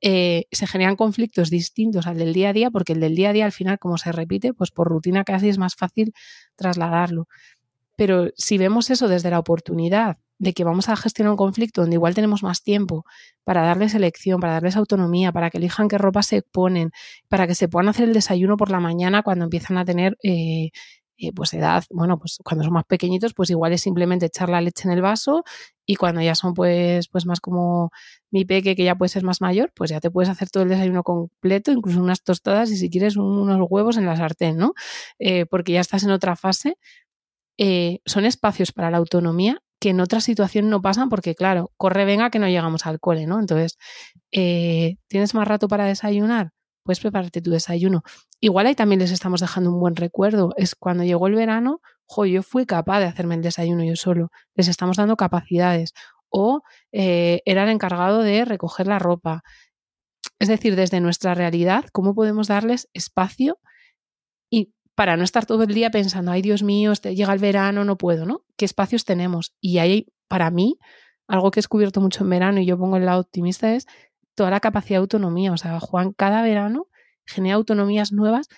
[0.00, 3.32] Eh, se generan conflictos distintos al del día a día, porque el del día a
[3.32, 6.12] día al final, como se repite, pues por rutina casi es más fácil
[6.54, 7.26] trasladarlo.
[7.96, 11.96] Pero si vemos eso desde la oportunidad de que vamos a gestionar un conflicto donde
[11.96, 13.04] igual tenemos más tiempo
[13.42, 16.92] para darles elección, para darles autonomía, para que elijan qué ropa se ponen,
[17.28, 20.70] para que se puedan hacer el desayuno por la mañana cuando empiezan a tener eh,
[21.18, 24.60] eh, pues edad, bueno, pues cuando son más pequeñitos, pues igual es simplemente echar la
[24.60, 25.44] leche en el vaso
[25.86, 27.90] y cuando ya son pues, pues más como
[28.30, 30.68] mi peque, que ya puede ser más mayor, pues ya te puedes hacer todo el
[30.70, 34.72] desayuno completo, incluso unas tostadas y si quieres unos huevos en la sartén, ¿no?
[35.18, 36.76] Eh, porque ya estás en otra fase.
[37.58, 42.04] Eh, son espacios para la autonomía que en otra situación no pasan porque, claro, corre
[42.04, 43.40] venga que no llegamos al cole, ¿no?
[43.40, 43.78] Entonces,
[44.30, 46.52] ¿tienes más rato para desayunar?
[46.82, 48.02] Puedes prepararte tu desayuno.
[48.40, 50.52] Igual ahí también les estamos dejando un buen recuerdo.
[50.56, 51.80] Es cuando llegó el verano,
[52.26, 55.94] yo fui capaz de hacerme el desayuno yo solo, les estamos dando capacidades,
[56.28, 59.42] o eh, era el encargado de recoger la ropa.
[60.38, 63.58] Es decir, desde nuestra realidad, ¿cómo podemos darles espacio
[64.50, 67.84] y para no estar todo el día pensando, ay Dios mío, este, llega el verano,
[67.84, 68.44] no puedo, ¿no?
[68.56, 69.54] ¿Qué espacios tenemos?
[69.60, 70.78] Y hay, para mí,
[71.28, 73.86] algo que he descubierto mucho en verano y yo pongo el lado optimista es
[74.34, 75.52] toda la capacidad de autonomía.
[75.52, 76.88] O sea, Juan cada verano
[77.26, 78.48] genera autonomías nuevas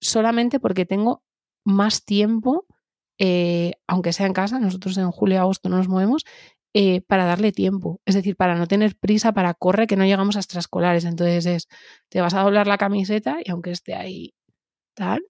[0.00, 1.22] solamente porque tengo
[1.64, 2.66] más tiempo,
[3.18, 6.24] eh, aunque sea en casa, nosotros en julio y agosto no nos movemos,
[6.74, 8.00] eh, para darle tiempo.
[8.04, 11.04] Es decir, para no tener prisa, para correr, que no llegamos a extraescolares.
[11.04, 11.68] Entonces es,
[12.08, 14.34] te vas a doblar la camiseta y aunque esté ahí
[14.94, 15.22] tal.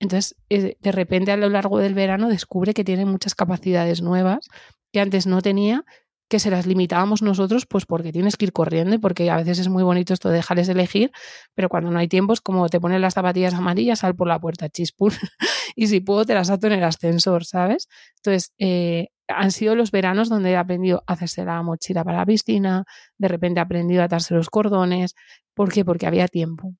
[0.00, 4.48] Entonces, eh, de repente a lo largo del verano descubre que tiene muchas capacidades nuevas
[4.92, 5.84] que antes no tenía
[6.30, 9.58] que se las limitábamos nosotros, pues porque tienes que ir corriendo y porque a veces
[9.58, 11.10] es muy bonito esto de dejarles elegir,
[11.54, 14.38] pero cuando no hay tiempo es como te ponen las zapatillas amarillas, sal por la
[14.38, 15.12] puerta, chispur,
[15.76, 17.88] y si puedo te las ato en el ascensor, ¿sabes?
[18.18, 22.26] Entonces, eh, han sido los veranos donde he aprendido a hacerse la mochila para la
[22.26, 22.84] piscina,
[23.18, 25.14] de repente he aprendido a atarse los cordones,
[25.54, 25.84] ¿por qué?
[25.84, 26.74] Porque había tiempo.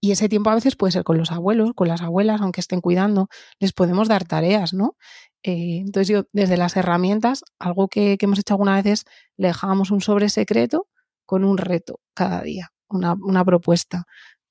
[0.00, 2.80] Y ese tiempo a veces puede ser con los abuelos, con las abuelas, aunque estén
[2.80, 4.96] cuidando, les podemos dar tareas, ¿no?
[5.42, 9.04] Eh, entonces yo, desde las herramientas, algo que, hemos hecho alguna vez es
[9.36, 10.88] le dejábamos un sobre secreto
[11.26, 14.04] con un reto cada día, una, propuesta,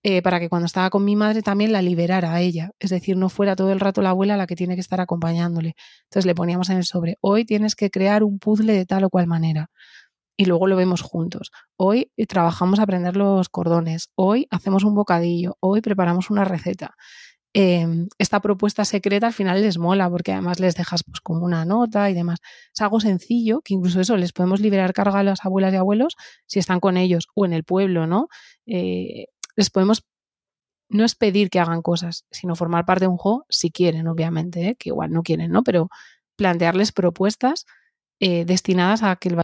[0.04, 3.18] eh, para que cuando estaba con mi madre también la liberara a ella, es decir,
[3.18, 5.76] no fuera todo el rato la abuela la que tiene que estar acompañándole.
[6.04, 9.10] Entonces le poníamos en el sobre, hoy tienes que crear un puzzle de tal o
[9.10, 9.70] cual manera.
[10.39, 11.52] Y luego lo vemos juntos.
[11.78, 14.12] Hoy eh, trabajamos a aprender los cordones.
[14.15, 15.58] Hoy hacemos un bocadillo.
[15.60, 16.95] Hoy preparamos una receta.
[17.54, 21.65] Em, esta propuesta secreta al final les mola porque además les dejas pues como una
[21.65, 22.38] nota y demás.
[22.71, 26.15] Es algo sencillo que incluso eso les podemos liberar carga a las abuelas y abuelos
[26.45, 28.28] si están con ellos o en el pueblo, ¿no?
[28.67, 30.06] Eh, les podemos
[30.89, 34.69] no es pedir que hagan cosas, sino formar parte de un juego si quieren, obviamente,
[34.69, 34.76] ¿eh?
[34.76, 35.63] que igual no quieren, ¿no?
[35.63, 35.89] Pero
[36.38, 37.65] plantearles propuestas
[38.19, 39.36] destinadas a que el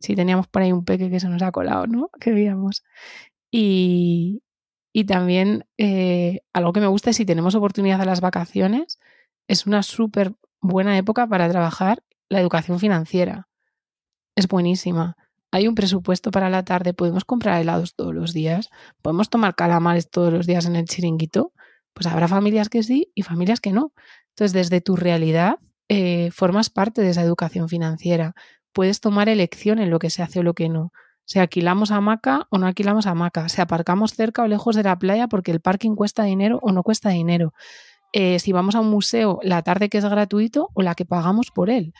[0.00, 2.10] si teníamos por ahí un peque que se nos ha colado, ¿no?
[2.20, 2.82] Que veíamos.
[3.50, 4.42] Y,
[4.92, 8.98] y también eh, algo que me gusta es si tenemos oportunidad a las vacaciones,
[9.48, 13.48] es una súper buena época para trabajar la educación financiera.
[14.36, 15.16] Es buenísima.
[15.52, 18.70] Hay un presupuesto para la tarde, podemos comprar helados todos los días,
[19.02, 21.52] podemos tomar calamares todos los días en el chiringuito.
[21.92, 23.92] Pues habrá familias que sí y familias que no.
[24.28, 25.58] Entonces, desde tu realidad,
[25.88, 28.36] eh, formas parte de esa educación financiera
[28.72, 30.92] puedes tomar elección en lo que se hace o lo que no.
[31.24, 35.28] Si alquilamos hamaca o no alquilamos hamaca, si aparcamos cerca o lejos de la playa
[35.28, 37.52] porque el parking cuesta dinero o no cuesta dinero.
[38.12, 41.50] Eh, si vamos a un museo la tarde que es gratuito o la que pagamos
[41.54, 41.94] por él.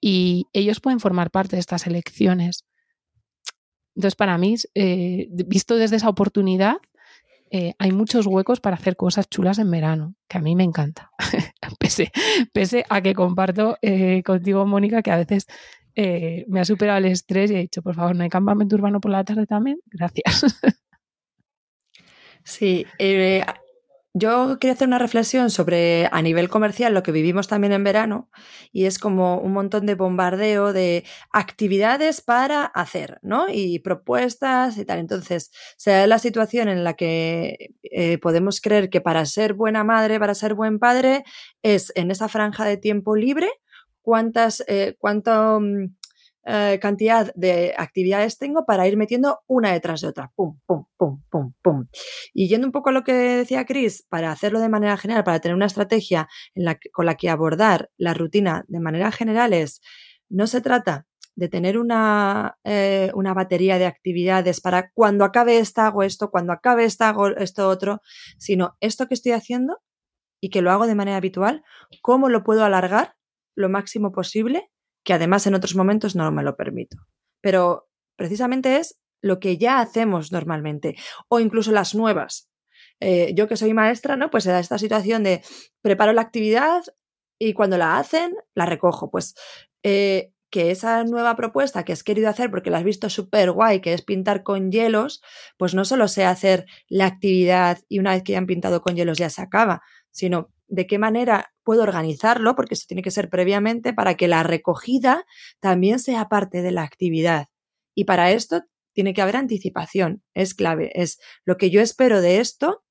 [0.00, 2.66] Y ellos pueden formar parte de estas elecciones.
[3.96, 6.76] Entonces, para mí, eh, visto desde esa oportunidad,
[7.50, 11.10] eh, hay muchos huecos para hacer cosas chulas en verano, que a mí me encanta.
[11.80, 12.12] pese,
[12.52, 13.78] pese, a que comparto
[14.24, 15.46] contigo, Mónica, que a veces
[16.00, 19.00] eh, me ha superado el estrés y he dicho, por favor, ¿no hay campamento urbano
[19.00, 19.80] por la tarde también?
[19.86, 20.44] Gracias.
[22.44, 23.44] Sí, eh,
[24.14, 28.30] yo quería hacer una reflexión sobre a nivel comercial lo que vivimos también en verano
[28.72, 33.46] y es como un montón de bombardeo de actividades para hacer, ¿no?
[33.52, 35.00] Y propuestas y tal.
[35.00, 39.82] Entonces, se da la situación en la que eh, podemos creer que para ser buena
[39.82, 41.24] madre, para ser buen padre,
[41.62, 43.50] es en esa franja de tiempo libre
[44.08, 45.94] cuántas, eh, cuánta mm,
[46.46, 50.32] eh, cantidad de actividades tengo para ir metiendo una detrás de otra.
[50.34, 51.86] Pum, pum, pum, pum, pum.
[52.32, 55.40] Y yendo un poco a lo que decía Chris, para hacerlo de manera general, para
[55.40, 56.26] tener una estrategia
[56.90, 59.82] con la que abordar la rutina de manera general es,
[60.30, 65.86] no se trata de tener una, eh, una, batería de actividades para cuando acabe esta
[65.86, 68.00] hago esto, cuando acabe esta hago esto otro,
[68.38, 69.80] sino esto que estoy haciendo
[70.40, 71.62] y que lo hago de manera habitual,
[72.00, 73.17] cómo lo puedo alargar
[73.58, 74.70] lo máximo posible,
[75.04, 76.96] que además en otros momentos no me lo permito.
[77.42, 80.96] Pero precisamente es lo que ya hacemos normalmente,
[81.28, 82.48] o incluso las nuevas.
[83.00, 84.30] Eh, yo que soy maestra, ¿no?
[84.30, 85.42] Pues se da esta situación de
[85.82, 86.82] preparo la actividad
[87.38, 89.10] y cuando la hacen, la recojo.
[89.10, 89.34] Pues
[89.82, 93.80] eh, que esa nueva propuesta que has querido hacer porque la has visto súper guay,
[93.80, 95.20] que es pintar con hielos,
[95.56, 98.94] pues no solo sé hacer la actividad y una vez que ya han pintado con
[98.94, 103.28] hielos ya se acaba, sino de qué manera puedo organizarlo, porque eso tiene que ser
[103.28, 105.24] previamente, para que la recogida
[105.60, 107.48] también sea parte de la actividad.
[107.94, 112.40] Y para esto tiene que haber anticipación, es clave, es lo que yo espero de
[112.40, 112.84] esto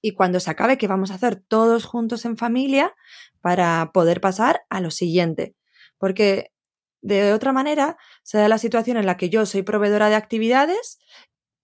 [0.00, 2.94] y cuando se acabe, que vamos a hacer todos juntos en familia
[3.40, 5.56] para poder pasar a lo siguiente.
[5.96, 6.52] Porque
[7.00, 10.98] de otra manera se da la situación en la que yo soy proveedora de actividades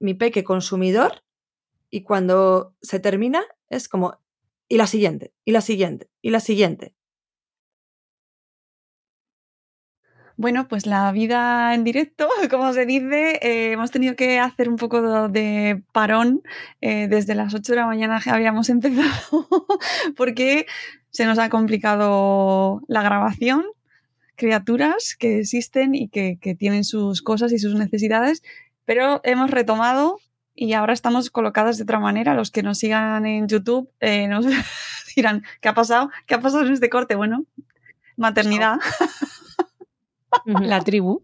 [0.00, 1.22] mi peque consumidor
[1.90, 4.18] y cuando se termina es como,
[4.70, 6.94] y la siguiente, y la siguiente, y la siguiente.
[10.36, 14.76] Bueno, pues la vida en directo, como se dice, eh, hemos tenido que hacer un
[14.76, 16.42] poco de parón.
[16.80, 19.48] Eh, desde las 8 de la mañana que habíamos empezado
[20.16, 20.66] porque
[21.10, 23.64] se nos ha complicado la grabación.
[24.36, 28.42] Criaturas que existen y que, que tienen sus cosas y sus necesidades,
[28.86, 30.18] pero hemos retomado
[30.60, 32.34] y ahora estamos colocadas de otra manera.
[32.34, 34.44] Los que nos sigan en YouTube eh, nos
[35.16, 36.10] dirán, ¿qué ha pasado?
[36.26, 37.14] ¿Qué ha pasado en este corte?
[37.14, 37.46] Bueno,
[38.18, 38.76] maternidad.
[40.44, 41.22] La tribu.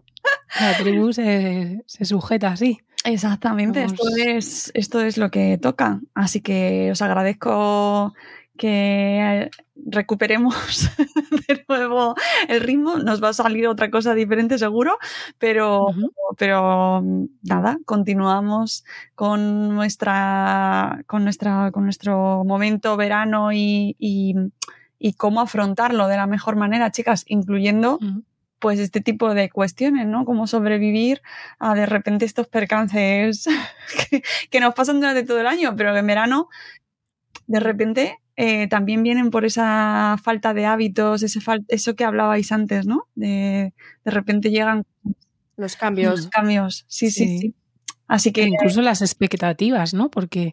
[0.58, 2.80] La tribu se, se sujeta así.
[3.04, 6.00] Exactamente, esto es, esto es lo que toca.
[6.14, 8.14] Así que os agradezco
[8.56, 9.50] que
[9.84, 10.56] recuperemos
[11.48, 12.14] de nuevo
[12.48, 12.96] el ritmo.
[12.98, 14.98] Nos va a salir otra cosa diferente seguro,
[15.38, 15.88] pero,
[16.38, 17.02] pero
[17.42, 18.84] nada, continuamos
[19.14, 24.34] con nuestra, con nuestra, con nuestro momento verano y, y,
[24.98, 27.98] y cómo afrontarlo de la mejor manera, chicas, incluyendo
[28.58, 30.24] pues este tipo de cuestiones, ¿no?
[30.24, 31.22] Cómo sobrevivir
[31.58, 33.46] a de repente estos percances
[34.50, 36.48] que, nos pasan durante todo el año, pero en verano
[37.46, 42.86] de repente eh, también vienen por esa falta de hábitos, ese eso que hablabais antes,
[42.86, 43.08] ¿no?
[43.14, 43.72] De,
[44.04, 44.84] de repente llegan
[45.56, 46.16] los cambios.
[46.16, 47.54] Los cambios, sí, sí, sí.
[48.08, 48.42] Así que...
[48.42, 50.10] incluso las expectativas, ¿no?
[50.10, 50.52] Porque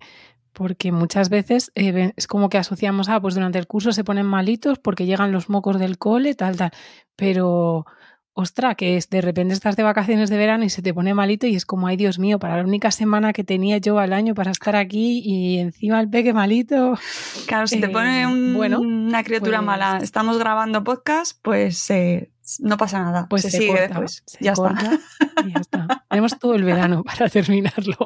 [0.53, 4.27] porque muchas veces eh, es como que asociamos, ah, pues durante el curso se ponen
[4.27, 6.71] malitos porque llegan los mocos del cole, tal, tal.
[7.15, 7.85] Pero,
[8.33, 11.45] ostra, que es de repente estás de vacaciones de verano y se te pone malito
[11.47, 14.33] y es como, ay Dios mío, para la única semana que tenía yo al año
[14.33, 16.97] para estar aquí y encima el peque malito.
[17.45, 22.77] Claro, si te pone eh, una criatura pues mala, estamos grabando podcast, pues eh, no
[22.77, 23.27] pasa nada.
[23.29, 24.23] Pues se, sigue después.
[24.39, 24.99] ya, está.
[25.45, 26.05] y ya está.
[26.09, 27.97] Tenemos todo el verano para terminarlo.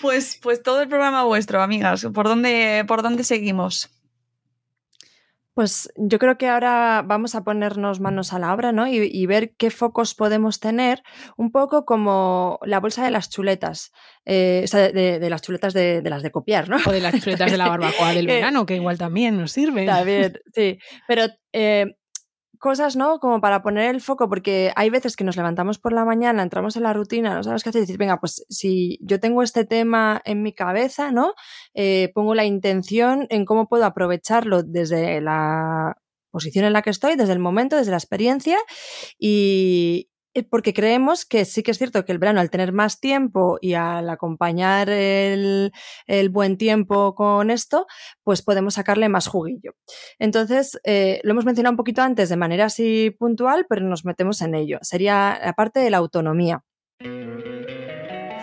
[0.00, 2.06] Pues, pues todo el programa vuestro, amigas.
[2.14, 3.90] ¿Por dónde, por dónde seguimos?
[5.54, 8.86] Pues yo creo que ahora vamos a ponernos manos a la obra, ¿no?
[8.86, 11.02] Y, ver qué focos podemos tener,
[11.36, 13.92] un poco como la bolsa de las chuletas,
[14.24, 16.78] eh, o sea, de, las chuletas de, las de copiar, ¿no?
[16.86, 19.86] O de las chuletas de la barbacoa del verano, que igual también nos sirven.
[19.86, 20.78] También, sí.
[21.06, 21.96] Pero eh,
[22.62, 23.18] cosas, ¿no?
[23.18, 26.76] Como para poner el foco, porque hay veces que nos levantamos por la mañana, entramos
[26.76, 29.66] en la rutina, no sabes qué hacer, y decir, venga, pues si yo tengo este
[29.66, 31.34] tema en mi cabeza, ¿no?
[31.74, 35.96] Eh, pongo la intención en cómo puedo aprovecharlo desde la
[36.30, 38.58] posición en la que estoy, desde el momento, desde la experiencia
[39.18, 40.08] y,
[40.50, 43.74] porque creemos que sí que es cierto que el verano, al tener más tiempo y
[43.74, 45.72] al acompañar el,
[46.30, 47.86] buen tiempo con esto,
[48.22, 49.74] pues podemos sacarle más juguillo.
[50.18, 54.40] Entonces, eh, lo hemos mencionado un poquito antes de manera así puntual, pero nos metemos
[54.42, 54.78] en ello.
[54.82, 56.64] Sería la parte de la autonomía.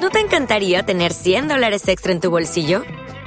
[0.02, 2.84] ¿No te encantaría tener 100 dólares extra en tu bolsillo?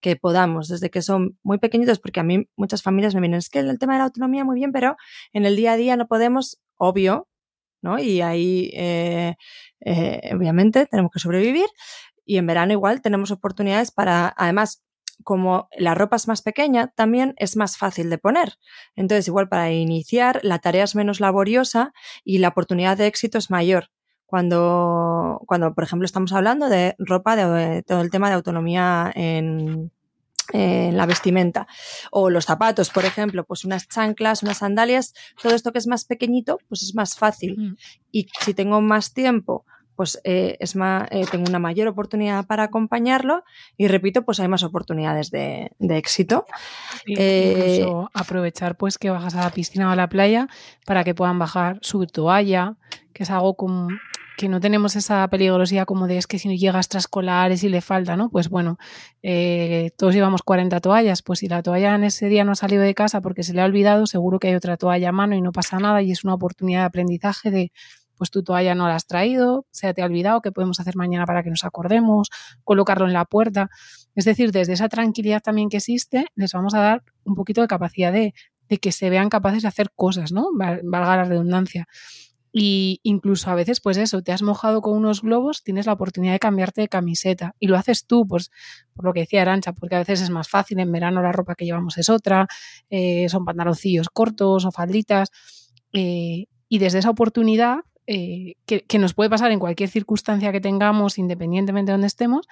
[0.00, 3.48] que podamos, desde que son muy pequeñitos, porque a mí muchas familias me vienen, es
[3.48, 4.96] que el tema de la autonomía muy bien, pero
[5.32, 7.28] en el día a día no podemos, obvio,
[7.82, 7.98] ¿no?
[7.98, 9.36] Y ahí, eh,
[9.80, 11.66] eh, obviamente, tenemos que sobrevivir.
[12.24, 14.82] Y en verano igual tenemos oportunidades para, además,
[15.24, 18.54] como la ropa es más pequeña, también es más fácil de poner.
[18.96, 21.92] Entonces, igual para iniciar, la tarea es menos laboriosa
[22.24, 23.90] y la oportunidad de éxito es mayor.
[24.30, 29.90] Cuando, cuando por ejemplo, estamos hablando de ropa, de, todo el tema de autonomía en,
[30.52, 31.66] en la vestimenta.
[32.12, 36.04] O los zapatos, por ejemplo, pues unas chanclas, unas sandalias, todo esto que es más
[36.04, 37.56] pequeñito, pues es más fácil.
[37.58, 37.76] Mm.
[38.12, 39.64] Y si tengo más tiempo,
[39.96, 43.44] pues eh, es más, eh, tengo una mayor oportunidad para acompañarlo
[43.76, 46.46] y repito, pues hay más oportunidades de, éxito.
[47.06, 50.48] Eh, incluso aprovechar pues que bajas a la piscina o a la playa
[50.86, 52.76] para que puedan bajar su toalla,
[53.12, 53.88] que es algo como
[54.36, 57.80] que no tenemos esa peligrosidad como de es que si no llega extraescolares y le
[57.80, 58.30] falta, ¿no?
[58.30, 58.78] Pues bueno,
[59.22, 62.82] eh, todos llevamos 40 toallas, pues si la toalla en ese día no ha salido
[62.82, 65.42] de casa porque se le ha olvidado, seguro que hay otra toalla a mano y
[65.42, 67.72] no pasa nada y es una oportunidad de aprendizaje de
[68.16, 71.24] pues tu toalla no la has traído, se te ha olvidado, ¿qué podemos hacer mañana
[71.24, 72.28] para que nos acordemos?
[72.64, 73.70] Colocarlo en la puerta.
[74.14, 77.66] Es decir, desde esa tranquilidad también que existe, les vamos a dar un poquito de
[77.66, 78.34] capacidad de,
[78.68, 80.48] de que se vean capaces de hacer cosas, ¿no?
[80.54, 81.88] Valga la redundancia.
[82.52, 86.32] Y incluso a veces, pues eso, te has mojado con unos globos, tienes la oportunidad
[86.32, 88.50] de cambiarte de camiseta y lo haces tú, pues
[88.92, 91.54] por lo que decía Arancha, porque a veces es más fácil, en verano la ropa
[91.54, 92.48] que llevamos es otra,
[92.90, 95.30] eh, son pantaloncillos cortos o falditas.
[95.92, 101.16] Eh, y desde esa oportunidad eh, que, nos puede pasar en cualquier circunstancia que tengamos,
[101.16, 102.48] independientemente de donde estemos,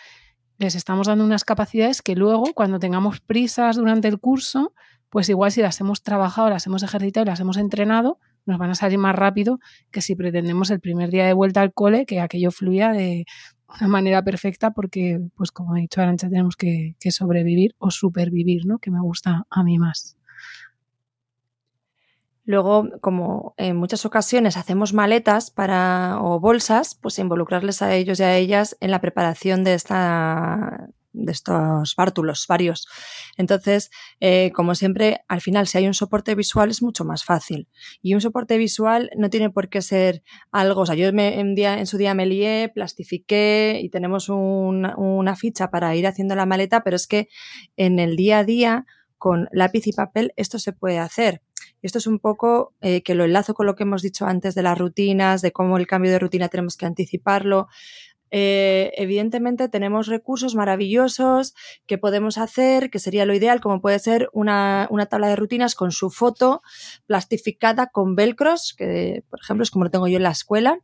[0.58, 4.72] les estamos dando unas capacidades que luego, cuando tengamos prisas durante el curso,
[5.08, 8.74] pues igual si las hemos trabajado, las hemos ejercitado las hemos entrenado, nos van a
[8.74, 12.50] salir más rápido que si pretendemos el primer día de vuelta al cole que aquello
[12.50, 13.24] fluya de
[13.68, 18.66] una manera perfecta porque, pues como ha dicho Arancha, tenemos que, que sobrevivir o supervivir,
[18.66, 18.78] ¿no?
[18.78, 20.16] Que me gusta a mí más.
[22.44, 28.22] Luego, como en muchas ocasiones hacemos maletas para, o bolsas, pues involucrarles a ellos y
[28.22, 32.88] a ellas en la preparación de esta de estos bártulos varios.
[33.36, 33.90] Entonces,
[34.20, 37.68] eh, como siempre, al final, si hay un soporte visual es mucho más fácil.
[38.02, 41.54] Y un soporte visual no tiene por qué ser algo, o sea, yo me, en,
[41.54, 46.46] día, en su día me lié, plastifiqué y tenemos una ficha para ir haciendo la
[46.46, 47.28] maleta, pero es que
[47.76, 48.86] en el día a día,
[49.16, 51.42] con lápiz y papel, esto se puede hacer.
[51.82, 54.62] Esto es un poco eh, que lo enlazo con lo que hemos dicho antes de
[54.62, 57.68] las rutinas, de cómo el cambio de rutina tenemos que anticiparlo.
[58.30, 61.54] Eh, evidentemente tenemos recursos maravillosos
[61.86, 65.74] que podemos hacer, que sería lo ideal, como puede ser una, una, tabla de rutinas
[65.74, 66.62] con su foto
[67.06, 70.80] plastificada con velcros, que por ejemplo es como lo tengo yo en la escuela.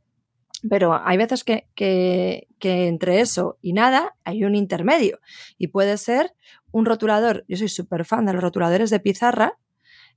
[0.71, 5.21] Pero hay veces que, que, entre eso y nada hay un intermedio
[5.59, 6.33] y puede ser
[6.71, 7.45] un rotulador.
[7.49, 9.59] Yo soy súper fan de los rotuladores de pizarra,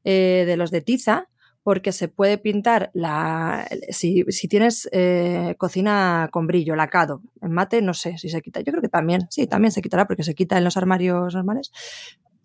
[0.06, 1.28] eh, de los de tiza,
[1.68, 3.68] porque se puede pintar la.
[3.90, 8.62] Si, si tienes eh, cocina con brillo, lacado, en mate, no sé si se quita.
[8.62, 11.74] Yo creo que también, sí, también se quitará porque se quita en los armarios normales.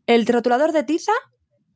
[0.08, 1.12] El rotulador de tiza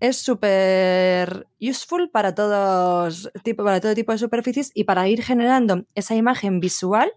[0.00, 5.86] es súper useful para todos tipo, para todo tipo de superficies y para ir generando
[5.94, 7.12] esa imagen visual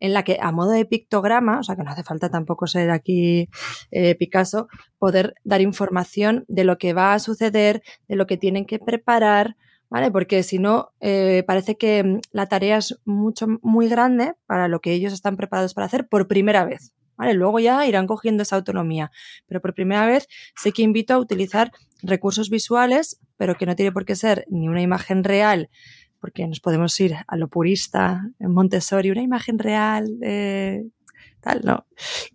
[0.00, 2.90] en la que a modo de pictograma, o sea que no hace falta tampoco ser
[2.90, 3.48] aquí
[3.90, 8.64] eh, Picasso, poder dar información de lo que va a suceder, de lo que tienen
[8.64, 9.56] que preparar,
[9.90, 10.10] ¿vale?
[10.10, 14.80] Porque si no, eh, parece que mm, la tarea es mucho, muy grande para lo
[14.80, 16.92] que ellos están preparados para hacer por primera vez.
[17.16, 17.34] ¿Vale?
[17.34, 19.10] Luego ya irán cogiendo esa autonomía,
[19.46, 20.26] pero por primera vez
[20.56, 21.70] sé que invito a utilizar
[22.02, 25.68] recursos visuales, pero que no tiene por qué ser ni una imagen real
[26.20, 30.18] porque nos podemos ir a lo purista, en Montessori, una imagen real,
[31.40, 31.86] tal, ¿no?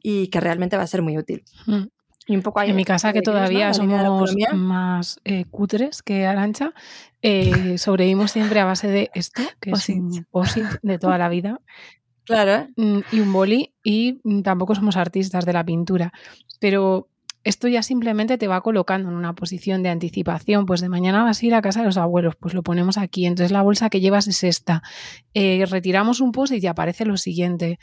[0.02, 1.44] Y que realmente va a ser muy útil.
[1.68, 1.84] Mm.
[2.28, 6.74] Y un poco en mi casa, que todavía somos más eh, cutres que Arancha,
[7.22, 11.60] eh, sobrevivimos siempre a base de esto, que es un posit de toda la vida.
[12.28, 12.66] Claro.
[12.76, 16.12] Mm, y un boli, y tampoco somos artistas de la pintura.
[16.60, 17.08] Pero
[17.46, 20.66] esto ya simplemente te va colocando en una posición de anticipación.
[20.66, 23.28] Pues de mañana vas a ir a casa de los abuelos, pues lo ponemos aquí.
[23.28, 24.82] Entonces la bolsa que llevas es esta.
[25.36, 27.78] Eh, retiramos un post y te aparece lo siguiente.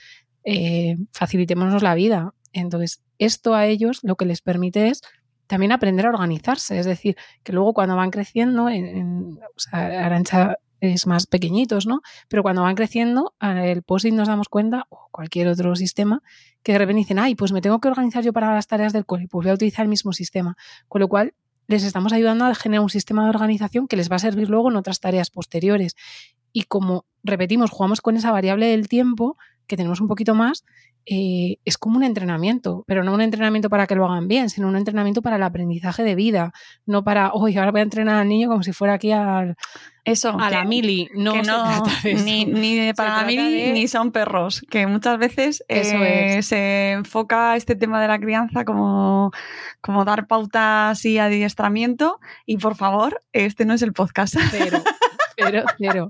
[0.44, 2.34] Eh, facilitémonos la vida.
[2.52, 5.00] Entonces, esto a ellos lo que les permite es
[5.46, 6.80] también aprender a organizarse.
[6.80, 12.02] Es decir, que luego cuando van creciendo, en, o sea, Arancha es más pequeñitos, ¿no?
[12.28, 16.22] Pero cuando van creciendo, el POSIT nos damos cuenta, o cualquier otro sistema,
[16.64, 19.06] que de repente dicen, ay, pues me tengo que organizar yo para las tareas del
[19.06, 20.56] cole, pues voy a utilizar el mismo sistema.
[20.88, 21.34] Con lo cual,
[21.68, 24.70] les estamos ayudando a generar un sistema de organización que les va a servir luego
[24.70, 25.94] en otras tareas posteriores.
[26.52, 29.36] Y como repetimos, jugamos con esa variable del tiempo,
[29.68, 30.64] que tenemos un poquito más,
[31.06, 34.68] eh, es como un entrenamiento, pero no un entrenamiento para que lo hagan bien, sino
[34.68, 36.52] un entrenamiento para el aprendizaje de vida,
[36.86, 39.56] no para, oye, ahora voy a entrenar al niño como si fuera aquí al,
[40.04, 41.08] eso, a la mili.
[41.14, 41.34] No,
[42.24, 47.76] Ni, ni para la mili ni son perros, que muchas veces eh, se enfoca este
[47.76, 49.32] tema de la crianza como,
[49.80, 54.36] como dar pautas y adiestramiento y por favor, este no es el podcast.
[54.50, 54.82] Pero,
[55.36, 56.08] pero, pero.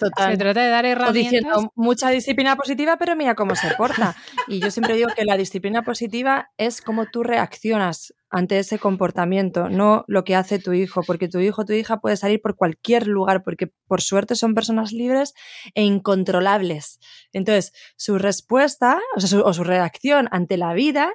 [0.00, 1.14] Se trata de dar herramientas.
[1.14, 4.16] Diciendo mucha disciplina positiva, pero mira cómo se porta.
[4.46, 9.68] Y yo siempre digo que la disciplina positiva es cómo tú reaccionas ante ese comportamiento,
[9.68, 12.56] no lo que hace tu hijo, porque tu hijo o tu hija puede salir por
[12.56, 15.34] cualquier lugar, porque por suerte son personas libres
[15.74, 17.00] e incontrolables.
[17.32, 21.12] Entonces, su respuesta o, su, reacción ante la vida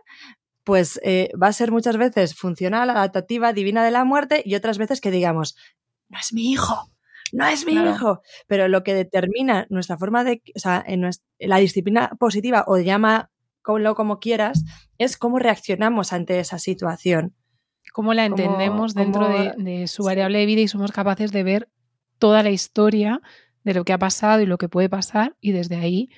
[0.64, 4.78] pues eh, va a ser muchas veces funcional, adaptativa, divina de la muerte y otras
[4.78, 5.58] veces que digamos,
[6.08, 6.93] no es mi hijo,
[7.34, 7.92] no es mi Claro.
[7.92, 8.22] hijo.
[8.48, 11.10] Pero lo que determina nuestra forma de, o sea, en
[11.40, 13.30] la disciplina positiva o llama
[13.68, 14.64] lo como quieras,
[14.98, 17.36] es cómo reaccionamos ante esa situación.
[17.94, 21.32] Cómo la Cómo- entendemos dentro cómo- de, de su variable de vida y somos capaces
[21.32, 21.70] de ver
[22.20, 23.22] toda la historia
[23.64, 26.10] de lo que ha pasado y lo que puede pasar y desde ahí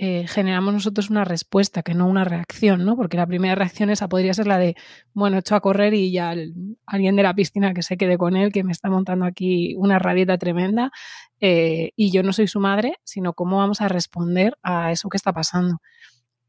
[0.00, 2.96] eh, generamos nosotros una respuesta, que no una reacción, ¿no?
[2.96, 4.76] Porque la primera reacción esa podría ser la de,
[5.12, 6.34] bueno, echo a correr y ya
[6.86, 9.98] alguien de la piscina que se quede con él, que me está montando aquí una
[9.98, 10.92] rabieta tremenda,
[11.40, 15.16] eh, y yo no soy su madre, sino cómo vamos a responder a eso que
[15.16, 15.80] está pasando.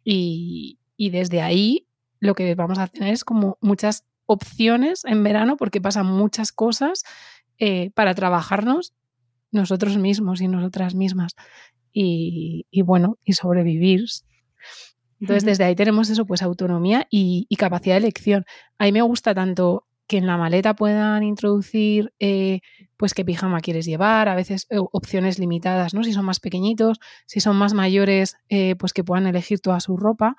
[0.03, 1.87] Y, y desde ahí
[2.19, 7.03] lo que vamos a tener es como muchas opciones en verano, porque pasan muchas cosas
[7.57, 8.93] eh, para trabajarnos
[9.51, 11.35] nosotros mismos y nosotras mismas.
[11.91, 14.05] Y, y bueno, y sobrevivir.
[15.19, 18.45] Entonces, desde ahí tenemos eso, pues autonomía y, y capacidad de elección.
[18.77, 22.61] A mí me gusta tanto que en la maleta puedan introducir, eh,
[22.97, 26.03] pues qué pijama quieres llevar, a veces eh, opciones limitadas, ¿no?
[26.03, 29.97] Si son más pequeñitos, si son más mayores, eh, pues que puedan elegir toda su
[29.97, 30.35] ropa.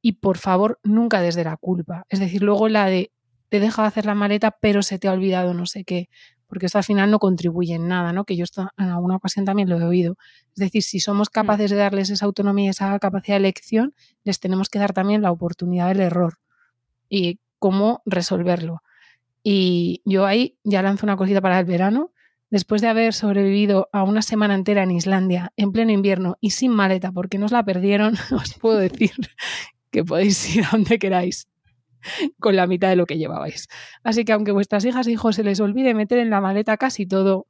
[0.00, 2.06] Y por favor, nunca desde la culpa.
[2.08, 3.12] Es decir, luego la de
[3.48, 6.08] te he dejado hacer la maleta, pero se te ha olvidado no sé qué.
[6.50, 8.24] Porque esto al final no contribuye en nada, ¿no?
[8.24, 10.18] Que yo esto en alguna ocasión también lo he oído.
[10.52, 13.94] Es decir, si somos capaces de darles esa autonomía y esa capacidad de elección,
[14.24, 16.38] les tenemos que dar también la oportunidad del error
[17.08, 18.82] y cómo resolverlo.
[19.44, 22.10] Y yo ahí ya lanzo una cosita para el verano.
[22.50, 26.72] Después de haber sobrevivido a una semana entera en Islandia, en pleno invierno y sin
[26.72, 29.12] maleta, porque nos la perdieron, os puedo decir
[29.92, 31.46] que podéis ir a donde queráis
[32.38, 33.68] con la mitad de lo que llevabais.
[34.02, 37.06] Así que aunque vuestras hijas e hijos se les olvide meter en la maleta casi
[37.06, 37.46] todo,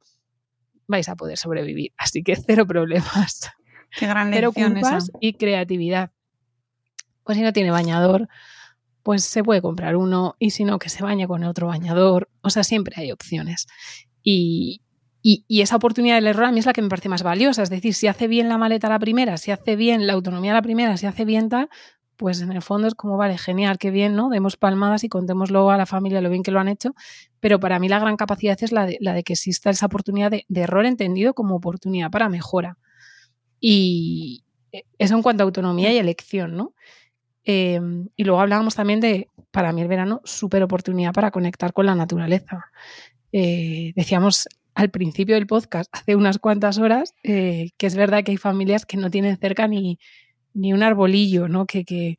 [0.87, 1.93] vais a poder sobrevivir.
[1.97, 3.51] Así que cero problemas.
[3.97, 5.17] Qué gran Cero lección culpas esa.
[5.19, 6.11] y creatividad.
[7.23, 8.27] Pues si no tiene bañador,
[9.03, 12.29] pues se puede comprar uno y si no, que se bañe con otro bañador.
[12.41, 13.67] O sea, siempre hay opciones.
[14.23, 14.81] Y,
[15.21, 17.63] y, y esa oportunidad del error a mí es la que me parece más valiosa.
[17.63, 20.61] Es decir, si hace bien la maleta la primera, si hace bien la autonomía la
[20.61, 21.69] primera, si hace bien tal,
[22.21, 24.29] pues en el fondo es como, vale, genial, qué bien, ¿no?
[24.29, 26.93] Demos palmadas y contémoslo a la familia lo bien que lo han hecho.
[27.39, 30.29] Pero para mí la gran capacidad es la de, la de que exista esa oportunidad
[30.29, 32.77] de, error entendido como oportunidad para mejora.
[33.59, 34.43] Y
[34.99, 36.75] eso en cuanto a autonomía y elección, ¿no?
[37.43, 37.81] Eh,
[38.15, 41.95] y luego hablábamos también de, para mí el verano, súper oportunidad para conectar con la
[41.95, 42.65] naturaleza.
[43.31, 48.29] Eh, decíamos al principio del podcast, hace unas cuantas horas, eh, que es verdad que
[48.29, 49.97] hay familias que no tienen cerca ni,
[50.53, 51.65] ni un arbolillo, ¿no?
[51.65, 52.17] Que, que,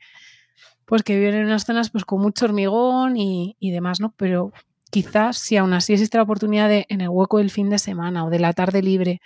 [0.84, 4.14] pues que viven en unas zonas pues con mucho hormigón y, y demás, ¿no?
[4.16, 4.52] Pero
[4.90, 8.24] quizás si aún así existe la oportunidad de en el hueco del fin de semana
[8.24, 9.20] o de la tarde libre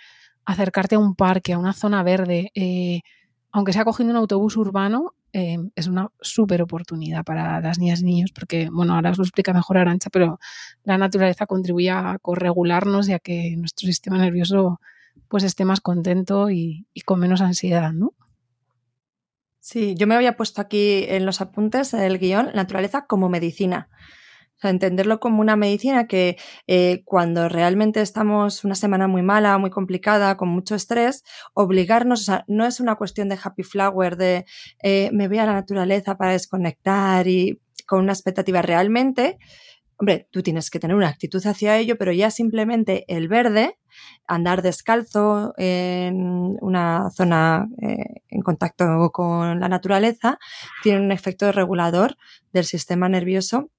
[0.45, 3.01] acercarte a un parque, a una zona verde, eh,
[3.51, 8.05] aunque sea cogiendo un autobús urbano, eh, es una súper oportunidad para las niñas y
[8.05, 10.39] niños, porque, bueno, ahora os lo explica mejor Arancha, pero
[10.85, 14.79] la naturaleza contribuye a corregularnos y a que nuestro sistema nervioso
[15.27, 18.13] pues esté más contento y, y con menos ansiedad, ¿no?
[19.69, 23.89] Sí, yo me había puesto aquí en los apuntes del guion naturaleza como medicina.
[24.63, 26.37] Entenderlo como una medicina que
[26.67, 32.23] eh, cuando realmente estamos una semana muy mala, muy complicada, con mucho estrés, obligarnos, o
[32.23, 34.45] sea, no es una cuestión de happy flower, de
[34.83, 39.37] eh, me voy a la naturaleza para desconectar y con una expectativa realmente.
[39.99, 43.79] Hombre, tú tienes que tener una actitud hacia ello, pero ya simplemente el verde,
[44.27, 50.37] andar descalzo en una zona eh, en contacto con la naturaleza,
[50.83, 52.15] tiene un efecto regulador
[52.53, 53.71] del sistema nervioso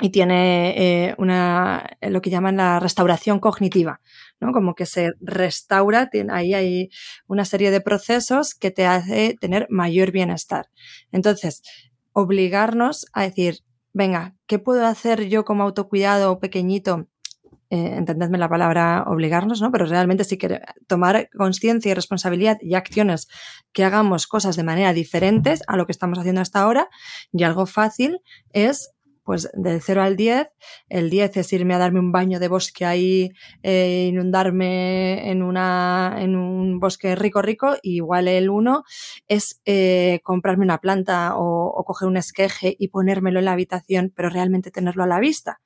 [0.00, 0.74] y tiene
[1.08, 4.00] eh, una, lo que llaman la restauración cognitiva,
[4.40, 4.52] ¿no?
[4.52, 6.90] Como que se restaura, ahí hay
[7.26, 10.66] una serie de procesos que te hace tener mayor bienestar.
[11.10, 11.62] Entonces,
[12.12, 17.08] obligarnos a decir, venga, ¿qué puedo hacer yo como autocuidado pequeñito?
[17.70, 19.70] Eh, entendedme la palabra obligarnos, ¿no?
[19.70, 23.28] Pero realmente sí que tomar conciencia y responsabilidad y acciones
[23.72, 26.88] que hagamos cosas de manera diferentes a lo que estamos haciendo hasta ahora.
[27.30, 28.20] Y algo fácil
[28.52, 28.92] es
[29.28, 30.48] pues del 0 al 10,
[30.88, 33.30] el 10 es irme a darme un baño de bosque ahí,
[33.62, 38.84] eh, inundarme en, una, en un bosque rico, rico, y igual el 1
[39.26, 44.14] es eh, comprarme una planta o, o coger un esqueje y ponérmelo en la habitación,
[44.16, 45.60] pero realmente tenerlo a la vista.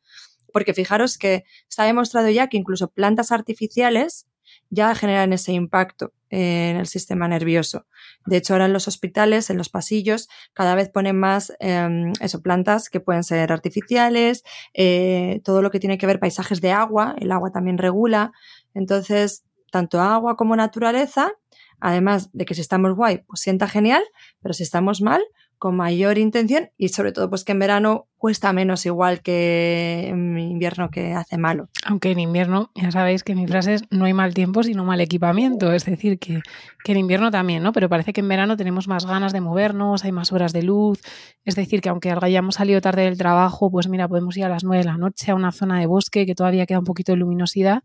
[0.53, 4.27] Porque fijaros que está demostrado ya que incluso plantas artificiales
[4.73, 7.85] ya generan ese impacto en el sistema nervioso.
[8.25, 12.41] De hecho, ahora en los hospitales, en los pasillos, cada vez ponen más eh, eso,
[12.41, 17.15] plantas que pueden ser artificiales, eh, todo lo que tiene que ver paisajes de agua,
[17.19, 18.33] el agua también regula.
[18.73, 21.33] Entonces, tanto agua como naturaleza,
[21.79, 24.03] además de que si estamos guay, pues sienta genial,
[24.41, 25.23] pero si estamos mal,
[25.63, 30.37] con mayor intención y sobre todo pues que en verano cuesta menos igual que en
[30.37, 31.69] invierno que hace malo.
[31.87, 35.01] Aunque en invierno, ya sabéis que mi frase es no hay mal tiempo sino mal
[35.01, 36.41] equipamiento, es decir, que,
[36.83, 37.71] que en invierno también, ¿no?
[37.71, 41.01] Pero parece que en verano tenemos más ganas de movernos, hay más horas de luz,
[41.45, 44.65] es decir, que aunque hayamos salido tarde del trabajo, pues mira, podemos ir a las
[44.65, 47.19] nueve de la noche a una zona de bosque que todavía queda un poquito de
[47.19, 47.85] luminosidad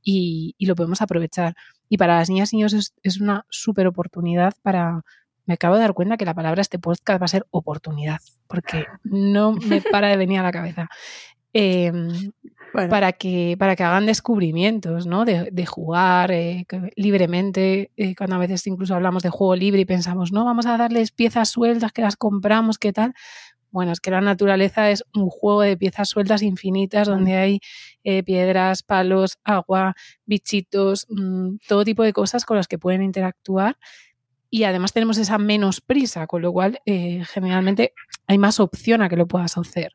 [0.00, 1.56] y, y lo podemos aprovechar.
[1.88, 5.02] Y para las niñas y niños es, es una súper oportunidad para
[5.46, 8.86] me acabo de dar cuenta que la palabra este podcast va a ser oportunidad, porque
[9.04, 10.88] no me para de venir a la cabeza.
[11.52, 11.90] Eh,
[12.74, 12.90] bueno.
[12.90, 15.24] para, que, para que hagan descubrimientos, ¿no?
[15.24, 16.66] De, de jugar eh,
[16.96, 20.76] libremente, eh, cuando a veces incluso hablamos de juego libre y pensamos, no, vamos a
[20.76, 23.14] darles piezas sueltas que las compramos, ¿qué tal?
[23.70, 27.60] Bueno, es que la naturaleza es un juego de piezas sueltas infinitas donde hay
[28.04, 29.94] eh, piedras, palos, agua,
[30.24, 33.76] bichitos, mmm, todo tipo de cosas con las que pueden interactuar
[34.50, 37.92] y además tenemos esa menos prisa, con lo cual eh, generalmente
[38.26, 39.94] hay más opción a que lo puedas hacer.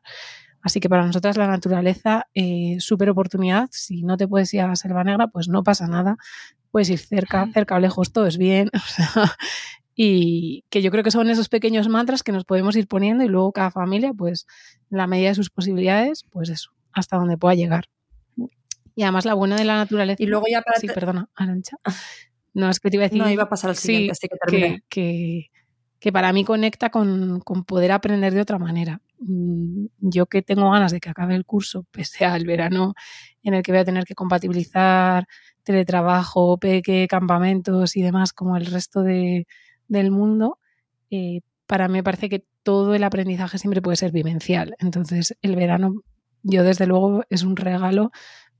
[0.62, 3.68] Así que para nosotras la naturaleza, eh, súper oportunidad.
[3.72, 6.16] Si no te puedes ir a la Selva Negra, pues no pasa nada.
[6.70, 8.70] Puedes ir cerca, cerca o lejos, todo es bien.
[9.94, 13.28] y que yo creo que son esos pequeños mantras que nos podemos ir poniendo y
[13.28, 14.46] luego cada familia, pues
[14.90, 17.86] en la medida de sus posibilidades, pues eso, hasta donde pueda llegar.
[18.94, 20.22] Y además la buena de la naturaleza.
[20.22, 20.78] Y luego ya para.
[20.78, 21.78] Sí, perdona, Arancha.
[22.54, 23.22] No, es que te iba a decir.
[23.22, 24.76] No, iba a pasar al siguiente, sí, así que termina.
[24.76, 25.50] Que, que,
[25.98, 29.00] que, para mí conecta con, con, poder aprender de otra manera.
[29.18, 32.94] Mm, yo que tengo ganas de que acabe el curso, pese al verano
[33.42, 35.26] en el que voy a tener que compatibilizar
[35.62, 39.46] teletrabajo, peque, campamentos y demás, como el resto de,
[39.88, 40.58] del mundo,
[41.10, 44.74] eh, para mí me parece que todo el aprendizaje siempre puede ser vivencial.
[44.78, 46.02] Entonces, el verano,
[46.42, 48.10] yo desde luego, es un regalo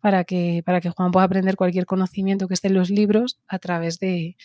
[0.02, 3.60] para que, para que Juan pueda aprender cualquier conocimiento que esté en los libros a
[3.60, 4.36] través de,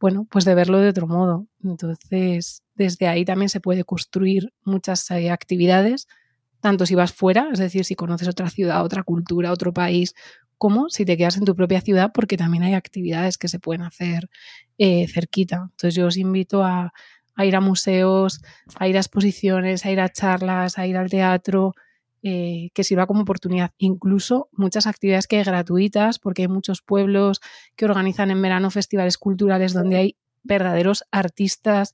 [0.00, 1.46] bueno, pues de verlo de otro modo.
[1.62, 6.08] Entonces, desde ahí también se puede construir muchas eh, actividades,
[6.60, 10.14] tanto si vas fuera, es decir, si conoces otra ciudad, otra cultura, otro país,
[10.58, 13.82] como si te quedas en tu propia ciudad, porque también hay actividades que se pueden
[13.82, 14.28] hacer
[14.78, 15.68] eh, cerquita.
[15.70, 16.92] Entonces, yo os invito a,
[17.36, 18.40] a ir a museos,
[18.74, 21.76] a ir a exposiciones, a ir a charlas, a ir al teatro,
[22.22, 23.72] eh, que sirva como oportunidad.
[23.78, 27.40] Incluso muchas actividades que hay gratuitas, porque hay muchos pueblos
[27.76, 31.92] que organizan en verano festivales culturales donde hay verdaderos artistas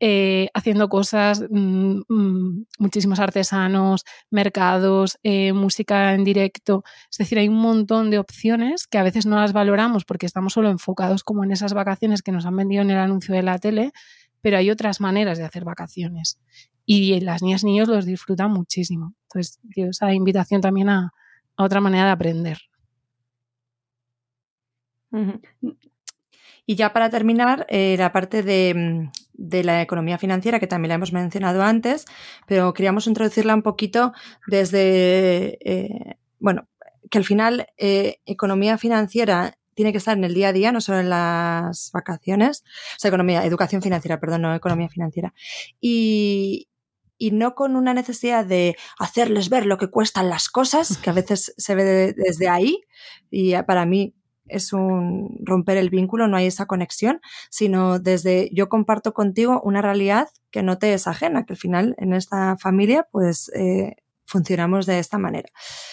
[0.00, 6.84] eh, haciendo cosas, mmm, mmm, muchísimos artesanos, mercados, eh, música en directo.
[7.10, 10.52] Es decir, hay un montón de opciones que a veces no las valoramos porque estamos
[10.52, 13.58] solo enfocados como en esas vacaciones que nos han vendido en el anuncio de la
[13.58, 13.92] tele,
[14.40, 16.38] pero hay otras maneras de hacer vacaciones
[16.86, 19.14] y las niñas y niños los disfrutan muchísimo.
[19.24, 21.12] Entonces, esa invitación también a,
[21.56, 22.58] otra manera de aprender.
[26.66, 30.94] Y ya para terminar, eh, la parte de, de, la economía financiera, que también la
[30.96, 32.06] hemos mencionado antes,
[32.48, 34.12] pero queríamos introducirla un poquito
[34.48, 36.66] desde, eh, bueno,
[37.10, 40.80] que al final eh, economía financiera tiene que estar en el día a día, no
[40.80, 42.64] solo en las vacaciones,
[42.96, 45.34] o sea, economía, educación financiera, perdón, no economía financiera.
[45.80, 46.68] Y,
[47.24, 51.14] y no con una necesidad de hacerles ver lo que cuestan las cosas, que a
[51.14, 52.82] veces se ve de, desde ahí,
[53.30, 54.14] y para mí
[54.46, 59.80] es un romper el vínculo, no hay esa conexión, sino desde yo comparto contigo una
[59.80, 63.96] realidad que no te es ajena, que al final en esta familia pues eh,
[64.26, 65.48] funcionamos de esta manera.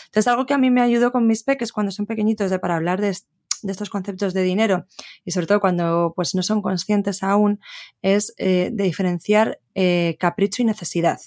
[0.07, 2.75] Entonces algo que a mí me ayudó con mis peques cuando son pequeñitos de para
[2.75, 3.15] hablar de,
[3.61, 4.85] de estos conceptos de dinero
[5.25, 7.59] y sobre todo cuando pues no son conscientes aún
[8.01, 11.19] es eh, de diferenciar eh, capricho y necesidad.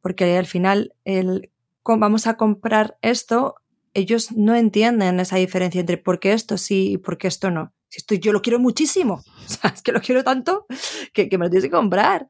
[0.00, 1.50] Porque al final el
[1.84, 3.56] vamos a comprar esto
[3.94, 7.72] ellos no entienden esa diferencia entre por qué esto sí y por qué esto no.
[7.88, 9.22] Si esto yo lo quiero muchísimo
[9.64, 10.66] o es que lo quiero tanto
[11.12, 12.28] que, que me lo tienes que comprar.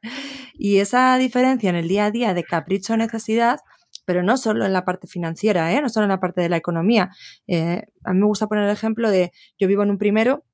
[0.52, 3.60] Y esa diferencia en el día a día de capricho o necesidad
[4.04, 5.80] pero no solo en la parte financiera, ¿eh?
[5.80, 7.10] no solo en la parte de la economía.
[7.46, 10.44] Eh, a mí me gusta poner el ejemplo de yo vivo en un primero,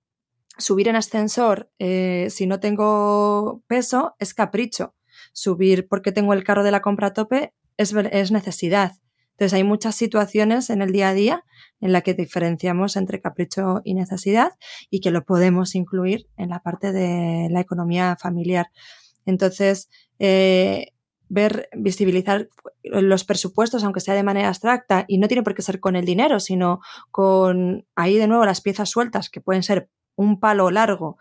[0.58, 4.94] subir en ascensor eh, si no tengo peso es capricho,
[5.32, 8.92] subir porque tengo el carro de la compra a tope es, es necesidad.
[9.32, 11.44] Entonces hay muchas situaciones en el día a día
[11.80, 14.52] en la que diferenciamos entre capricho y necesidad
[14.90, 18.66] y que lo podemos incluir en la parte de la economía familiar.
[19.24, 19.88] Entonces,
[20.18, 20.92] eh,
[21.30, 22.48] ver, visibilizar
[22.82, 26.04] los presupuestos, aunque sea de manera abstracta, y no tiene por qué ser con el
[26.04, 31.16] dinero, sino con ahí de nuevo las piezas sueltas, que pueden ser un palo largo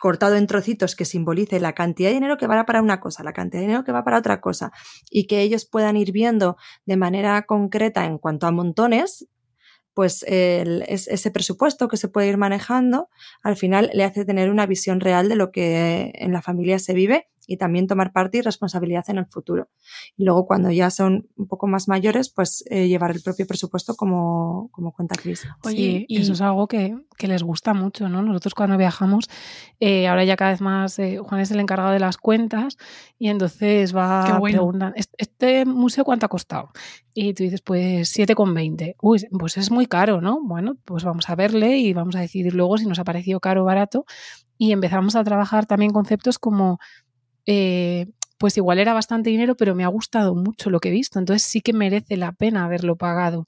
[0.00, 3.32] cortado en trocitos que simbolice la cantidad de dinero que va para una cosa, la
[3.32, 4.70] cantidad de dinero que va para otra cosa,
[5.10, 6.56] y que ellos puedan ir viendo
[6.86, 9.26] de manera concreta en cuanto a montones,
[9.94, 13.08] pues ese presupuesto que se puede ir manejando
[13.42, 16.94] al final le hace tener una visión real de lo que en la familia se
[16.94, 19.68] vive y también tomar parte y responsabilidad en el futuro.
[20.16, 23.94] Y luego cuando ya son un poco más mayores, pues eh, llevar el propio presupuesto
[23.94, 25.46] como, como cuenta Cris.
[25.64, 28.22] Oye, y eso es algo que, que, les gusta mucho, ¿no?
[28.22, 29.28] Nosotros cuando viajamos,
[29.80, 32.76] eh, ahora ya cada vez más, eh, Juan es el encargado de las cuentas
[33.18, 34.58] y entonces va bueno.
[34.58, 36.70] preguntar, ¿este museo cuánto ha costado?
[37.12, 38.96] Y tú dices, pues 7,20.
[39.00, 40.40] Uy, pues es muy caro, ¿no?
[40.42, 43.62] Bueno, pues vamos a verle y vamos a decidir luego si nos ha parecido caro
[43.62, 44.04] o barato.
[44.58, 46.78] Y empezamos a trabajar también conceptos como
[47.46, 48.06] eh,
[48.38, 51.18] pues igual era bastante dinero, pero me ha gustado mucho lo que he visto.
[51.18, 53.46] Entonces sí que merece la pena haberlo pagado.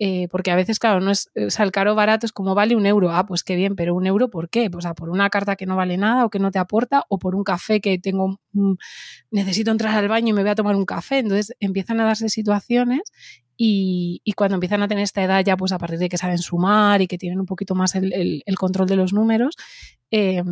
[0.00, 2.84] Eh, porque a veces, claro, no es, o el caro barato es como vale un
[2.84, 3.10] euro.
[3.12, 4.68] Ah, pues qué bien, pero un euro ¿por qué?
[4.70, 7.36] Pues por una carta que no vale nada o que no te aporta, o por
[7.36, 8.74] un café que tengo, mm,
[9.30, 11.18] necesito entrar al baño y me voy a tomar un café.
[11.18, 13.02] Entonces empiezan a darse situaciones
[13.56, 16.38] y, y, cuando empiezan a tener esta edad ya, pues a partir de que saben
[16.38, 19.56] sumar y que tienen un poquito más el, el, el control de los números,
[20.10, 20.42] eh,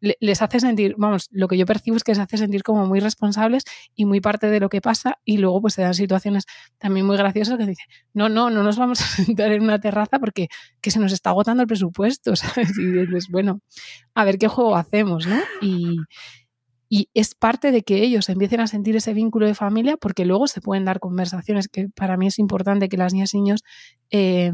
[0.00, 3.00] les hace sentir, vamos, lo que yo percibo es que les hace sentir como muy
[3.00, 6.44] responsables y muy parte de lo que pasa y luego pues se dan situaciones
[6.78, 10.18] también muy graciosas que dicen, no, no, no nos vamos a sentar en una terraza
[10.18, 10.48] porque
[10.80, 12.78] que se nos está agotando el presupuesto, ¿sabes?
[12.78, 13.60] Y dices, bueno,
[14.14, 15.38] a ver qué juego hacemos, ¿no?
[15.60, 15.96] Y,
[16.88, 20.46] y es parte de que ellos empiecen a sentir ese vínculo de familia porque luego
[20.46, 23.64] se pueden dar conversaciones que para mí es importante que las niñas y niños
[24.10, 24.52] eh,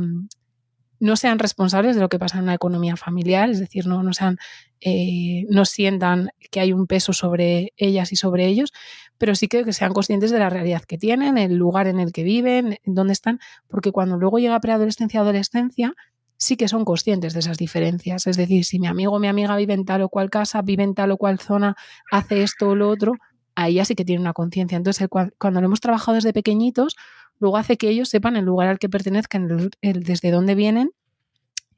[1.05, 4.14] no sean responsables de lo que pasa en una economía familiar, es decir, no, no,
[4.14, 4.38] sean,
[4.80, 8.72] eh, no sientan que hay un peso sobre ellas y sobre ellos,
[9.18, 12.11] pero sí que, que, sean conscientes de la realidad que tienen, el lugar en el
[12.11, 13.38] que viven, en dónde están,
[13.68, 15.92] porque cuando luego llega preadolescencia adolescencia,
[16.38, 18.26] sí que son conscientes de esas diferencias.
[18.26, 20.84] Es decir, si mi amigo o mi amiga vive en tal o cual casa, vive
[20.84, 21.76] en tal o cual zona,
[22.11, 23.12] hace esto o lo otro,
[23.55, 24.76] ahí ya sí que tiene una conciencia.
[24.76, 25.07] Entonces,
[25.38, 26.96] cuando lo hemos trabajado desde pequeñitos,
[27.45, 30.92] luego hace que ellos sepan el lugar al que pertenezcan, el, desde dónde vienen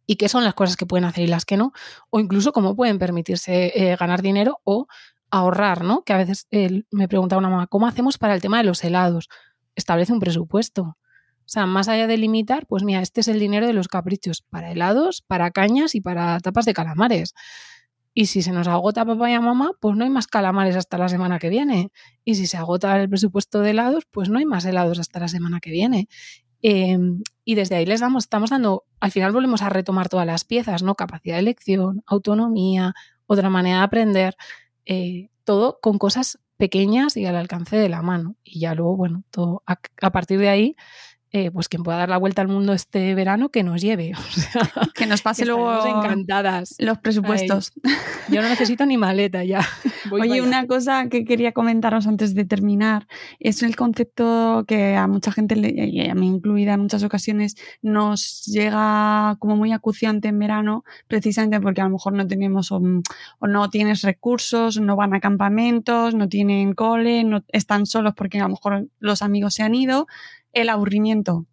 [0.06, 1.72] y qué son las cosas que pueden hacer y las que no,
[2.08, 4.86] o incluso cómo pueden permitirse eh, ganar dinero o
[5.28, 6.04] ahorrar, ¿no?
[6.04, 6.46] Que a veces
[6.92, 9.28] me pregunta una mamá, ¿cómo hacemos para el tema de los helados?
[9.74, 10.82] Establece un presupuesto.
[10.82, 14.42] O sea, más allá de limitar, pues mira, este es el dinero de los caprichos,
[14.42, 17.34] para helados, para cañas y para tapas de calamares.
[18.18, 21.10] Y si se nos agota papá y mamá, pues no hay más calamares hasta la
[21.10, 21.92] semana que viene.
[22.24, 25.28] Y si se agota el presupuesto de helados, pues no hay más helados hasta la
[25.28, 26.08] semana que viene.
[26.62, 26.96] Eh,
[27.44, 30.82] y desde ahí les damos, estamos dando, al final volvemos a retomar todas las piezas,
[30.82, 30.94] ¿no?
[30.94, 32.94] Capacidad de elección, autonomía,
[33.26, 34.36] otra manera de aprender,
[34.86, 38.36] eh, todo con cosas pequeñas y al alcance de la mano.
[38.42, 40.76] Y ya luego, bueno, todo a partir de ahí
[41.38, 44.12] eh, pues quien pueda dar la vuelta al mundo este verano, que nos lleve.
[44.26, 46.76] O sea, que nos pase que luego encantadas.
[46.78, 47.72] los presupuestos.
[47.84, 47.92] Ay,
[48.30, 49.60] yo no necesito ni maleta ya.
[50.10, 53.06] Voy Oye, una cosa que quería comentaros antes de terminar
[53.38, 58.44] es el concepto que a mucha gente, y a mí incluida en muchas ocasiones, nos
[58.46, 62.80] llega como muy acuciante en verano, precisamente porque a lo mejor no tenemos o,
[63.38, 68.38] o no tienes recursos, no van a campamentos, no tienen cole, no están solos porque
[68.38, 70.06] a lo mejor los amigos se han ido
[70.56, 71.46] el aburrimiento.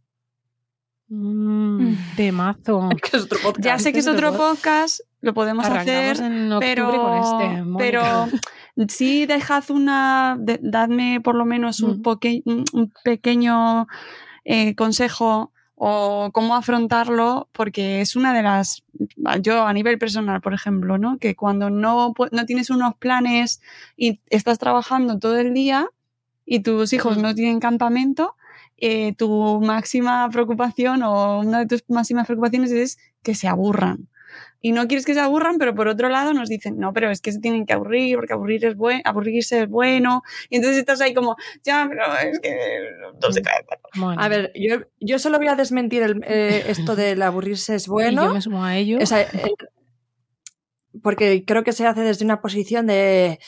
[1.09, 2.89] Mm, temazo.
[3.59, 8.27] ya sé que es otro podcast, lo podemos Arrancamos hacer, en pero, con este, pero
[8.87, 13.87] sí dejad una, de, dadme por lo menos un, poque, un pequeño
[14.45, 18.83] eh, consejo o cómo afrontarlo, porque es una de las,
[19.41, 21.17] yo a nivel personal, por ejemplo, ¿no?
[21.17, 23.61] que cuando no, no tienes unos planes
[23.97, 25.89] y estás trabajando todo el día
[26.45, 27.21] y tus hijos Mm.
[27.21, 28.35] no tienen campamento,
[28.85, 34.09] eh, tu máxima preocupación o una de tus máximas preocupaciones es que se aburran.
[34.59, 37.21] Y no quieres que se aburran, pero por otro lado nos dicen, no, pero es
[37.21, 40.21] que se tienen que aburrir, porque aburrir es buen, aburrirse es bueno.
[40.49, 42.53] Y entonces estás ahí como, ya, pero es que
[43.21, 43.65] no se cae.
[43.95, 47.87] Bueno, A ver, yo, yo solo voy a desmentir el, eh, esto del aburrirse es
[47.87, 48.23] bueno.
[48.23, 48.97] y yo me sumo a ello.
[49.01, 49.55] O sea, eh,
[51.01, 53.39] porque creo que se hace desde una posición de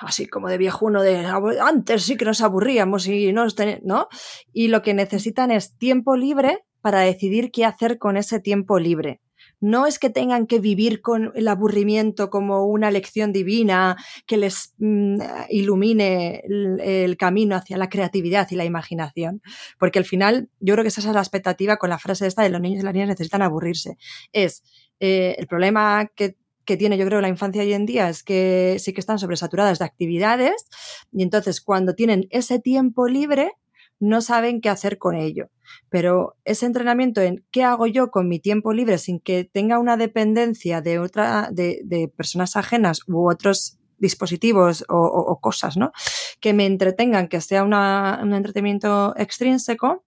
[0.00, 1.26] así como de viejuno de
[1.60, 3.46] antes sí que nos aburríamos y no,
[3.82, 4.08] ¿no?
[4.52, 9.20] Y lo que necesitan es tiempo libre para decidir qué hacer con ese tiempo libre.
[9.60, 13.96] No es que tengan que vivir con el aburrimiento como una lección divina
[14.26, 15.18] que les mm,
[15.50, 19.42] ilumine el, camino hacia la creatividad y la imaginación.
[19.78, 22.50] Porque al final, yo creo que esa es la expectativa con la frase esta de
[22.50, 23.96] los niños y las niñas necesitan aburrirse.
[24.32, 24.62] Es
[25.00, 26.36] eh, el problema que
[26.68, 29.78] que tiene yo creo la infancia hoy en día es que sí que están sobresaturadas
[29.78, 30.66] de actividades
[31.10, 33.52] y entonces cuando tienen ese tiempo libre
[34.00, 35.48] no saben qué hacer con ello.
[35.88, 39.96] Pero ese entrenamiento en qué hago yo con mi tiempo libre sin que tenga una
[39.96, 45.92] dependencia de otra, de, personas ajenas u otros dispositivos o, cosas, ¿no?
[46.38, 50.04] Que me entretengan, que sea un entretenimiento extrínseco,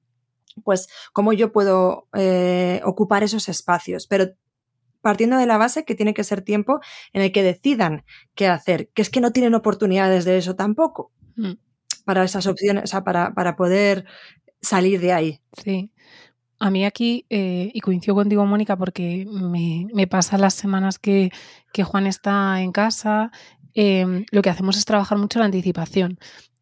[0.63, 4.05] pues cómo yo puedo eh, ocupar esos espacios.
[4.05, 4.27] Pero
[5.01, 6.79] partiendo de la base que tiene que ser tiempo
[7.13, 8.03] en el que decidan
[8.35, 11.11] qué hacer, que es que no tienen oportunidades de eso tampoco.
[11.35, 11.53] Mm.
[12.05, 14.05] Para esas opciones, o sea, para, para poder
[14.61, 15.41] salir de ahí.
[15.63, 15.91] Sí.
[16.59, 21.31] A mí aquí, eh, y coincido contigo, Mónica, porque me, me pasa las semanas que,
[21.73, 23.31] que, Juan está en casa,
[23.73, 26.19] eh, lo que hacemos es trabajar mucho la anticipación.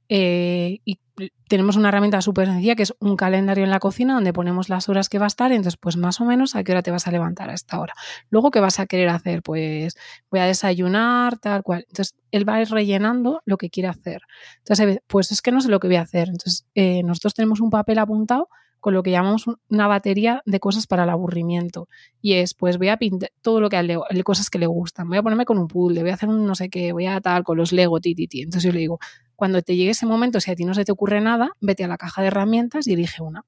[0.10, 1.00] Eh, y
[1.48, 4.90] tenemos una herramienta súper sencilla que es un calendario en la cocina donde ponemos las
[4.90, 7.08] horas que va a estar, entonces pues más o menos a qué hora te vas
[7.08, 7.94] a levantar a esta hora.
[8.30, 9.42] Luego, ¿qué vas a querer hacer?
[9.44, 9.96] Pues
[10.32, 11.86] voy a desayunar, tal cual.
[11.88, 14.22] Entonces, él va rellenando lo que quiere hacer.
[14.60, 16.30] Entonces, pues es que no sé lo que voy a hacer.
[16.30, 18.50] Entonces, eh, nosotros tenemos un papel apuntado
[18.80, 21.90] con lo que llamamos una batería de cosas para el aburrimiento.
[22.22, 25.10] Y es, pues voy a pintar todo lo que le, cosas que le gustan.
[25.10, 27.20] Voy a ponerme con un puzzle, voy a hacer un no sé qué, voy a
[27.20, 28.42] tal con los Lego, ti, ti, ti.
[28.42, 29.00] Entonces yo le digo,
[29.40, 31.88] cuando te llegue ese momento, si a ti no se te ocurre nada, vete a
[31.88, 33.46] la caja de herramientas y elige una.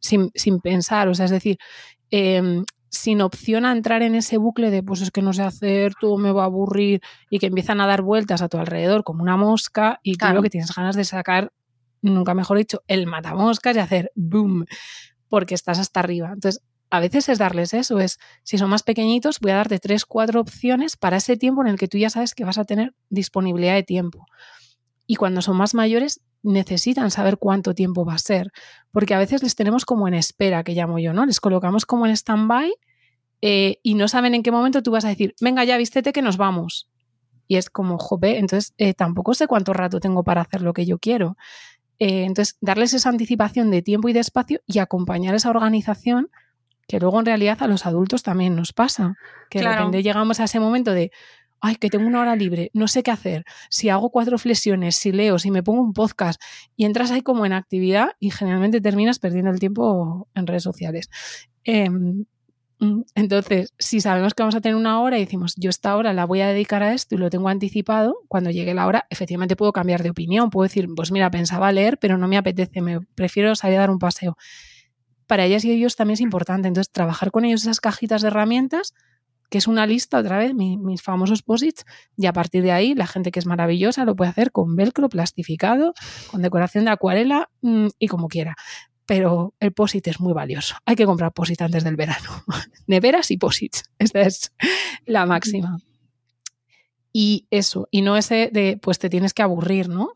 [0.00, 1.56] Sin, sin pensar, o sea, es decir,
[2.10, 5.94] eh, sin opción a entrar en ese bucle de pues es que no sé hacer,
[6.00, 7.00] todo me va a aburrir
[7.30, 10.42] y que empiezan a dar vueltas a tu alrededor como una mosca y claro.
[10.42, 11.52] que tienes ganas de sacar
[12.02, 14.66] nunca mejor dicho, el matamoscas y hacer boom,
[15.28, 16.30] porque estás hasta arriba.
[16.32, 16.60] Entonces,
[16.90, 20.40] a veces es darles eso, es, si son más pequeñitos, voy a darte tres, cuatro
[20.40, 23.74] opciones para ese tiempo en el que tú ya sabes que vas a tener disponibilidad
[23.74, 24.26] de tiempo.
[25.10, 28.52] Y cuando son más mayores, necesitan saber cuánto tiempo va a ser,
[28.92, 31.26] porque a veces les tenemos como en espera, que llamo yo, ¿no?
[31.26, 32.72] Les colocamos como en stand-by
[33.42, 36.22] eh, y no saben en qué momento tú vas a decir, venga ya, vístete que
[36.22, 36.88] nos vamos.
[37.48, 40.86] Y es como, jope, entonces eh, tampoco sé cuánto rato tengo para hacer lo que
[40.86, 41.36] yo quiero.
[41.98, 46.30] Eh, entonces, darles esa anticipación de tiempo y de espacio y acompañar esa organización
[46.86, 49.16] que luego en realidad a los adultos también nos pasa,
[49.48, 51.10] que de repente llegamos a ese momento de,
[51.60, 55.12] ay, que tengo una hora libre, no sé qué hacer, si hago cuatro flexiones, si
[55.12, 56.40] leo, si me pongo un podcast
[56.76, 61.10] y entras ahí como en actividad y generalmente terminas perdiendo el tiempo en redes sociales.
[61.64, 62.24] Em,
[62.80, 66.14] Mm, entonces, si sabemos que vamos a tener una hora y decimos, yo esta hora
[66.14, 69.54] la voy a dedicar a esto y lo tengo anticipado, cuando llegue la hora, efectivamente
[69.54, 70.48] puedo cambiar de opinión.
[70.48, 73.90] Puedo decir, pues mira, pensaba leer, pero no me apetece, me prefiero salir a dar
[73.90, 74.36] un paseo.
[75.26, 76.68] Para ellas y ellos también es importante.
[76.68, 78.94] Entonces, trabajar con ellos esas cajitas de herramientas,
[79.50, 81.84] que es una lista, otra vez, mis famosos posits,
[82.16, 85.08] y a partir de ahí, la gente que es maravillosa lo puede hacer con velcro
[85.08, 85.92] plastificado,
[86.30, 88.56] con decoración de acuarela mm, y como quiera
[89.10, 90.76] pero el POSIT es muy valioso.
[90.86, 92.44] Hay que comprar POSIT antes del verano.
[92.86, 93.90] Neveras y POSITs.
[93.98, 94.52] Esta es
[95.04, 95.78] la máxima.
[97.12, 100.12] Y eso, y no ese de, pues te tienes que aburrir, ¿no?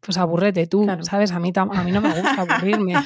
[0.00, 1.32] Pues aburrete tú, ¿sabes?
[1.32, 2.94] A mí, a mí no me gusta aburrirme.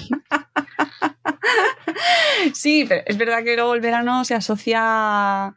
[2.52, 5.54] Sí, pero es verdad que luego el verano se asocia a,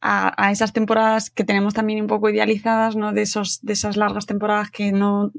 [0.00, 3.12] a, esas temporadas que tenemos también un poco idealizadas, ¿no?
[3.12, 5.32] De, esos, de esas largas temporadas que no,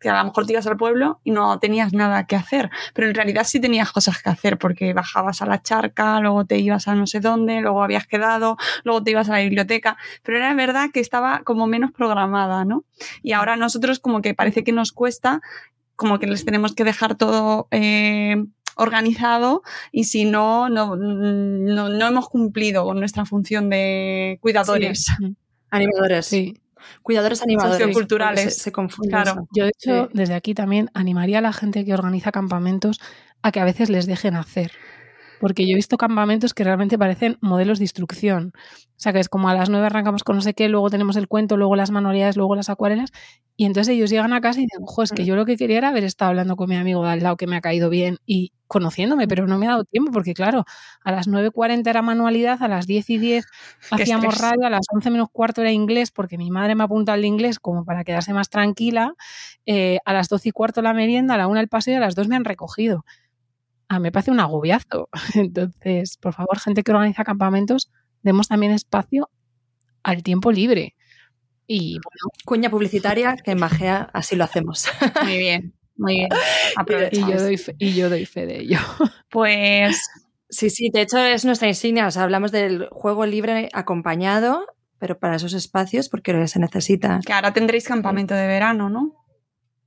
[0.00, 3.08] que a lo mejor te ibas al pueblo y no tenías nada que hacer, pero
[3.08, 6.88] en realidad sí tenías cosas que hacer porque bajabas a la charca, luego te ibas
[6.88, 10.52] a no sé dónde, luego habías quedado, luego te ibas a la biblioteca, pero era
[10.54, 12.84] verdad que estaba como menos programada, ¿no?
[13.22, 15.40] Y ahora nosotros como que parece que nos cuesta,
[15.94, 18.36] como que les tenemos que dejar todo eh,
[18.76, 25.06] organizado y si no, no, no, hemos cumplido con nuestra función de cuidadores.
[25.70, 26.26] Animadores.
[26.26, 26.54] Sí
[27.02, 28.58] cuidadores animadores socioculturales.
[28.58, 29.10] Se, confunden.
[29.10, 29.48] Claro.
[29.52, 33.00] Yo, de hecho, desde aquí también animaría a la gente que organiza campamentos
[33.42, 34.72] a que a veces les dejen hacer.
[35.40, 38.52] Porque yo he visto campamentos que realmente parecen modelos de instrucción.
[38.54, 41.16] O sea, que es como a las nueve arrancamos con no sé qué, luego tenemos
[41.16, 43.12] el cuento, luego las manualidades, luego las acuarelas.
[43.58, 45.78] Y entonces ellos llegan a casa y dicen, ojo, es que yo lo que quería
[45.78, 48.18] era haber estado hablando con mi amigo de al lado que me ha caído bien
[48.26, 50.64] y conociéndome, pero no me ha dado tiempo porque, claro,
[51.02, 53.46] a las 9.40 era manualidad, a las 10 y 10
[53.90, 57.24] hacíamos radio, a las 11 menos cuarto era inglés porque mi madre me apunta al
[57.24, 59.14] inglés como para quedarse más tranquila,
[59.64, 62.00] eh, a las 12 y cuarto la merienda, a la 1 el paseo y a
[62.00, 63.04] las 2 me han recogido
[63.88, 65.08] a mí me parece un agobiazo.
[65.34, 67.90] Entonces, por favor, gente que organiza campamentos,
[68.22, 69.30] demos también espacio
[70.02, 70.94] al tiempo libre.
[71.66, 72.32] Y bueno.
[72.44, 74.86] Cuña publicitaria que en Magea así lo hacemos.
[75.24, 76.28] Muy bien, muy bien.
[77.12, 78.78] Y yo, doy fe, y yo doy fe de ello.
[79.30, 79.98] Pues.
[80.48, 82.06] Sí, sí, de hecho es nuestra insignia.
[82.06, 84.64] O sea, hablamos del juego libre acompañado,
[84.98, 87.20] pero para esos espacios porque se necesita.
[87.26, 89.14] Que ahora tendréis campamento de verano, ¿no?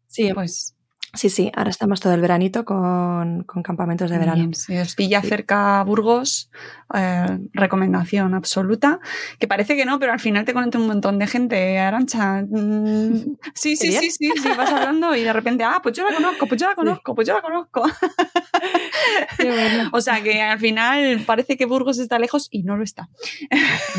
[0.07, 0.75] Sí, pues
[1.13, 4.51] Sí, sí, ahora estamos todo el veranito con, campamentos de verano.
[4.53, 6.51] si os pilla cerca Burgos,
[6.93, 8.99] eh, recomendación absoluta.
[9.39, 12.43] Que parece que no, pero al final te conecta un montón de gente, Arancha.
[12.43, 16.15] Mm, sí, sí, sí, sí, sí, vas hablando y de repente, ah, pues yo la
[16.15, 17.83] conozco, pues yo la conozco, pues yo la conozco.
[19.91, 23.09] O sea que al final parece que Burgos está lejos y no lo está.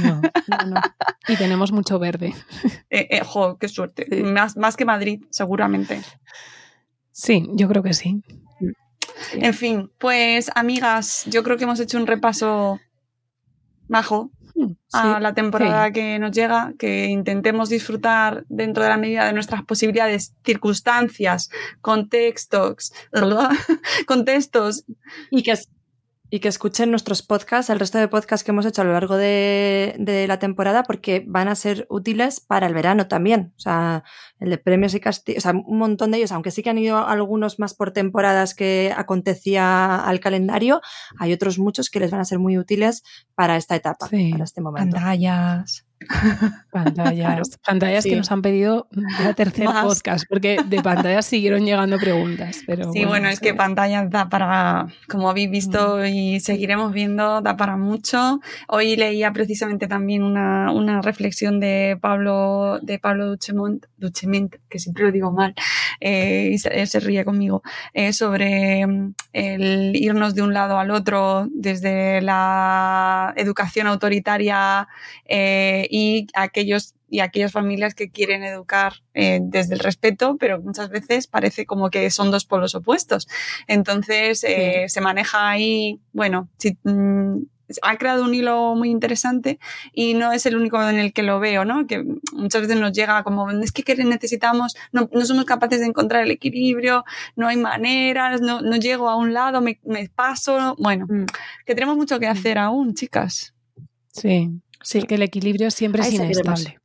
[0.02, 0.20] No,
[0.66, 0.80] no,
[1.28, 2.34] Y tenemos mucho verde.
[2.90, 4.06] Eh, eh, jo, qué suerte.
[4.22, 6.00] Más, más que Madrid, seguramente.
[7.20, 8.22] Sí, yo creo que sí.
[9.32, 12.80] En fin, pues amigas, yo creo que hemos hecho un repaso
[13.88, 14.30] majo
[14.92, 15.92] a Sí, la temporada sí.
[15.92, 21.50] que nos llega, que intentemos disfrutar dentro de la medida de nuestras posibilidades, circunstancias,
[21.82, 22.94] contextos,
[24.06, 24.86] contextos.
[25.30, 25.58] Y que,
[26.30, 29.16] y que escuchen nuestros podcasts, el resto de podcasts que hemos hecho a lo largo
[29.16, 33.52] de, de la temporada, porque van a ser útiles para el verano también.
[33.56, 34.04] O sea,
[34.38, 36.78] el de premios y castigos, o sea, un montón de ellos, aunque sí que han
[36.78, 40.80] ido algunos más por temporadas que acontecía al calendario,
[41.18, 43.02] hay otros muchos que les van a ser muy útiles
[43.34, 44.30] para esta etapa, Sí.
[44.30, 44.96] para este momento.
[44.96, 45.84] Pantallas.
[46.70, 48.10] Pantallas, pantallas Sí.
[48.10, 48.88] que nos han pedido
[49.18, 49.84] ya tercer Más.
[49.84, 52.60] podcast, porque de pantallas siguieron llegando preguntas.
[52.66, 57.56] Pero Sí, bueno, es que pantallas da para, como habéis visto y seguiremos viendo, da
[57.56, 58.40] para mucho.
[58.68, 65.04] Hoy leía precisamente también una, una reflexión de Pablo, de Pablo Duchemont, Duchement, que siempre
[65.04, 65.54] lo digo mal,
[66.00, 71.46] eh, y se ríe conmigo, eh, sobre mm, el irnos de un lado al otro
[71.52, 74.88] desde la educación autoritaria
[75.26, 80.90] eh, y aquellos y aquellas familias que quieren educar eh, desde el respeto, pero muchas
[80.90, 83.26] veces parece como que son dos polos opuestos.
[83.66, 87.38] Entonces eh, se maneja ahí, bueno, si, mm,
[87.82, 89.58] ha creado un hilo muy interesante
[89.92, 91.86] y no es el único en el que lo veo, ¿no?
[91.86, 95.86] Que muchas veces nos llega como, es que ¿qué necesitamos, no, no somos capaces de
[95.86, 97.04] encontrar el equilibrio,
[97.36, 101.26] no hay maneras, no, no llego a un lado, me, me paso, bueno, Mm.
[101.66, 103.54] que tenemos mucho que hacer aún, chicas.
[104.12, 104.50] Sí,
[104.82, 105.02] Sí.
[105.02, 106.78] que el equilibrio siempre Ahí es inestable.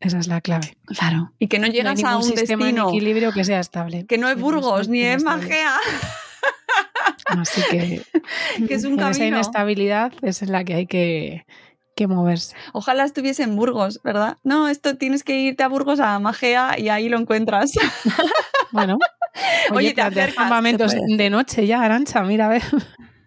[0.00, 0.76] Esa es la clave.
[0.86, 1.32] Claro.
[1.38, 4.04] Y que no No hay llegas a un sistema en destino equilibrio que sea estable.
[4.06, 5.22] que no es Burgos ni es.
[5.22, 5.76] Magea,
[7.26, 8.02] Así que,
[8.68, 9.26] que es un en esa camino.
[9.36, 11.46] inestabilidad es en la que hay que,
[11.94, 12.56] que moverse.
[12.72, 14.38] Ojalá estuviese en Burgos, ¿verdad?
[14.42, 17.72] No, esto tienes que irte a Burgos a Magea y ahí lo encuentras.
[18.72, 18.96] Bueno,
[19.68, 22.62] Oye, oye, te acercas, campamentos de noche ya, Arancha, mira, a ver.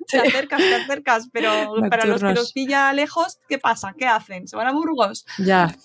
[0.11, 3.93] te acercas, te acercas, pero para los que los pilla lejos, ¿qué pasa?
[3.97, 4.47] ¿Qué hacen?
[4.47, 5.25] ¿Se van a Burgos?
[5.37, 5.75] Ya.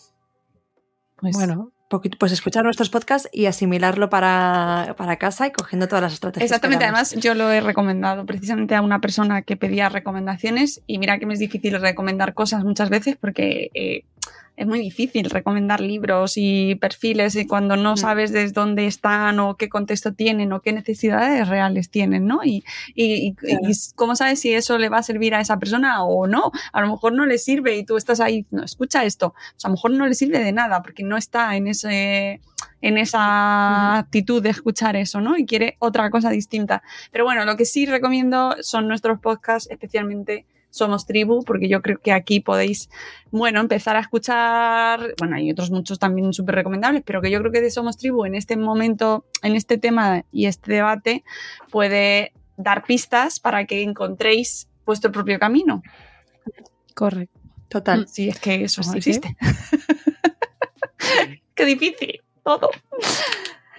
[1.17, 6.03] Pues, Bueno, poquito- pues escuchar nuestros podcasts y asimilarlo para, para casa y cogiendo todas
[6.03, 6.51] las estrategias.
[6.51, 11.19] Exactamente, además yo lo he recomendado precisamente a una persona que pedía recomendaciones y mira
[11.19, 14.05] que me es difícil recomendar cosas muchas veces porque eh,
[14.61, 17.97] es muy difícil recomendar libros y perfiles y cuando no Mm.
[17.97, 22.41] sabes desde dónde están o qué contexto tienen o qué necesidades reales tienen, ¿no?
[22.45, 22.63] Y,
[22.95, 23.61] y, y- Claro.
[23.67, 26.53] y cómo sabes si eso le va a servir a esa persona o no.
[26.75, 29.33] A lo mejor no le sirve y tú estás ahí, no, escucha esto.
[29.55, 32.41] Pues a lo mejor no le sirve de nada porque no está en ese
[32.83, 35.37] en esa actitud de escuchar eso, ¿no?
[35.39, 36.83] Y quiere otra cosa distinta.
[37.13, 41.99] Pero bueno, lo que sí recomiendo son nuestros podcasts, especialmente Somos Tribu, porque yo creo
[41.99, 42.89] que aquí podéis,
[43.31, 47.53] bueno, empezar a escuchar, bueno, hay otros muchos también súper recomendables, pero que yo creo
[47.53, 51.25] que de Somos Tribu en este momento, en este tema y este debate,
[51.71, 55.83] puede dar pistas para que encontréis vuestro propio camino.
[56.95, 57.39] correcto.
[57.69, 58.09] Total.
[58.09, 59.37] Si es que eso Así que- existe.
[61.55, 62.71] Qué difícil, todo.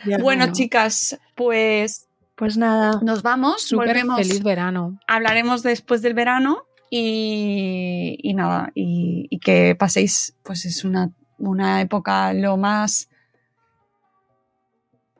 [0.05, 0.17] Ya.
[0.17, 0.53] Bueno, Bueno.
[0.53, 2.99] chicas, pues Pues nada.
[3.03, 4.17] nos vamos, Súper volvemos.
[4.17, 4.99] feliz verano.
[5.07, 11.79] hablaremos después del verano y, y nada, y, y que paséis, pues es una, una
[11.79, 13.09] época lo más...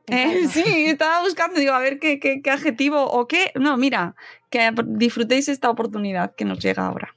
[0.06, 3.52] Eh, sí, estaba buscando, digo, a ver qué, qué, qué adjetivo o qué...
[3.54, 4.14] No, mira,
[4.50, 7.16] que disfrutéis esta oportunidad que nos llega ahora.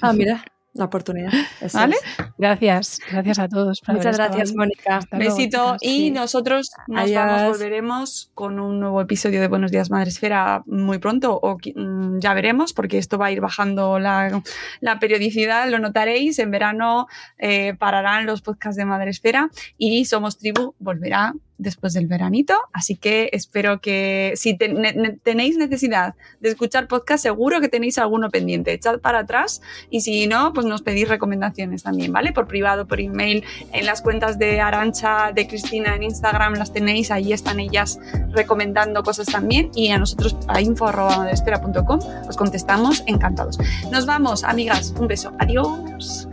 [0.00, 0.42] Ah, mira,
[0.78, 1.32] la oportunidad.
[1.60, 1.96] Eso ¿Vale?
[1.96, 2.26] es.
[2.38, 3.82] Gracias, gracias a todos.
[3.88, 4.54] Muchas gracias.
[4.54, 4.98] Mónica.
[4.98, 5.82] Hasta luego, Besito chicas.
[5.82, 6.10] y sí.
[6.10, 7.24] nosotros nos Adiós.
[7.24, 12.18] vamos, volveremos con un nuevo episodio de Buenos Días Madre Esfera muy pronto o mm,
[12.18, 14.42] ya veremos porque esto va a ir bajando la,
[14.80, 17.06] la periodicidad, lo notaréis, en verano
[17.38, 22.96] eh, pararán los podcasts de Madre Esfera y Somos Tribu volverá después del veranito, así
[22.96, 27.98] que espero que si te- ne- ne- tenéis necesidad de escuchar podcast seguro que tenéis
[27.98, 32.32] alguno pendiente, echad para atrás y si no, pues nos pedís recomendaciones también, ¿vale?
[32.32, 37.10] Por privado, por email, en las cuentas de Arancha, de Cristina en Instagram las tenéis,
[37.10, 37.98] ahí están ellas
[38.30, 43.58] recomendando cosas también y a nosotros a info.madrespera.com os contestamos encantados.
[43.90, 46.28] Nos vamos, amigas, un beso, adiós.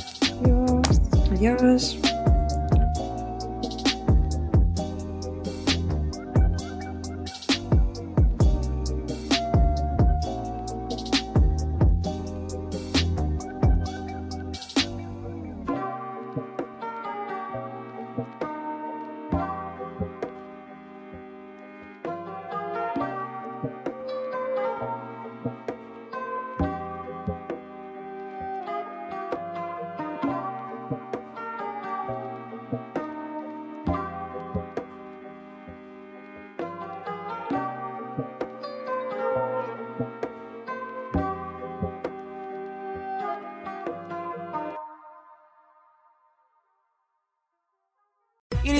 [1.32, 1.98] Adiós.
[2.00, 2.33] It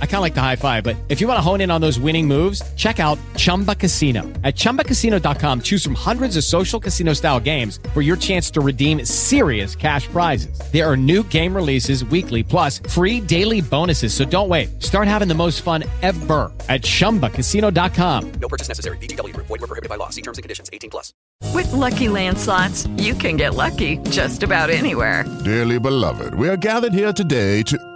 [0.00, 1.80] I kind of like the high five, but if you want to hone in on
[1.80, 4.22] those winning moves, check out Chumba Casino.
[4.42, 9.04] At ChumbaCasino.com, choose from hundreds of social casino style games for your chance to redeem
[9.04, 10.58] serious cash prizes.
[10.72, 14.14] There are new game releases weekly, plus free daily bonuses.
[14.14, 14.82] So don't wait.
[14.82, 18.32] Start having the most fun ever at ChumbaCasino.com.
[18.40, 18.96] No purchase necessary.
[18.98, 19.36] VGW.
[19.36, 20.08] Void were prohibited by law.
[20.08, 20.70] See terms and conditions.
[20.72, 21.12] 18 plus.
[21.52, 25.24] With Lucky Land slots, you can get lucky just about anywhere.
[25.44, 27.95] Dearly beloved, we are gathered here today to.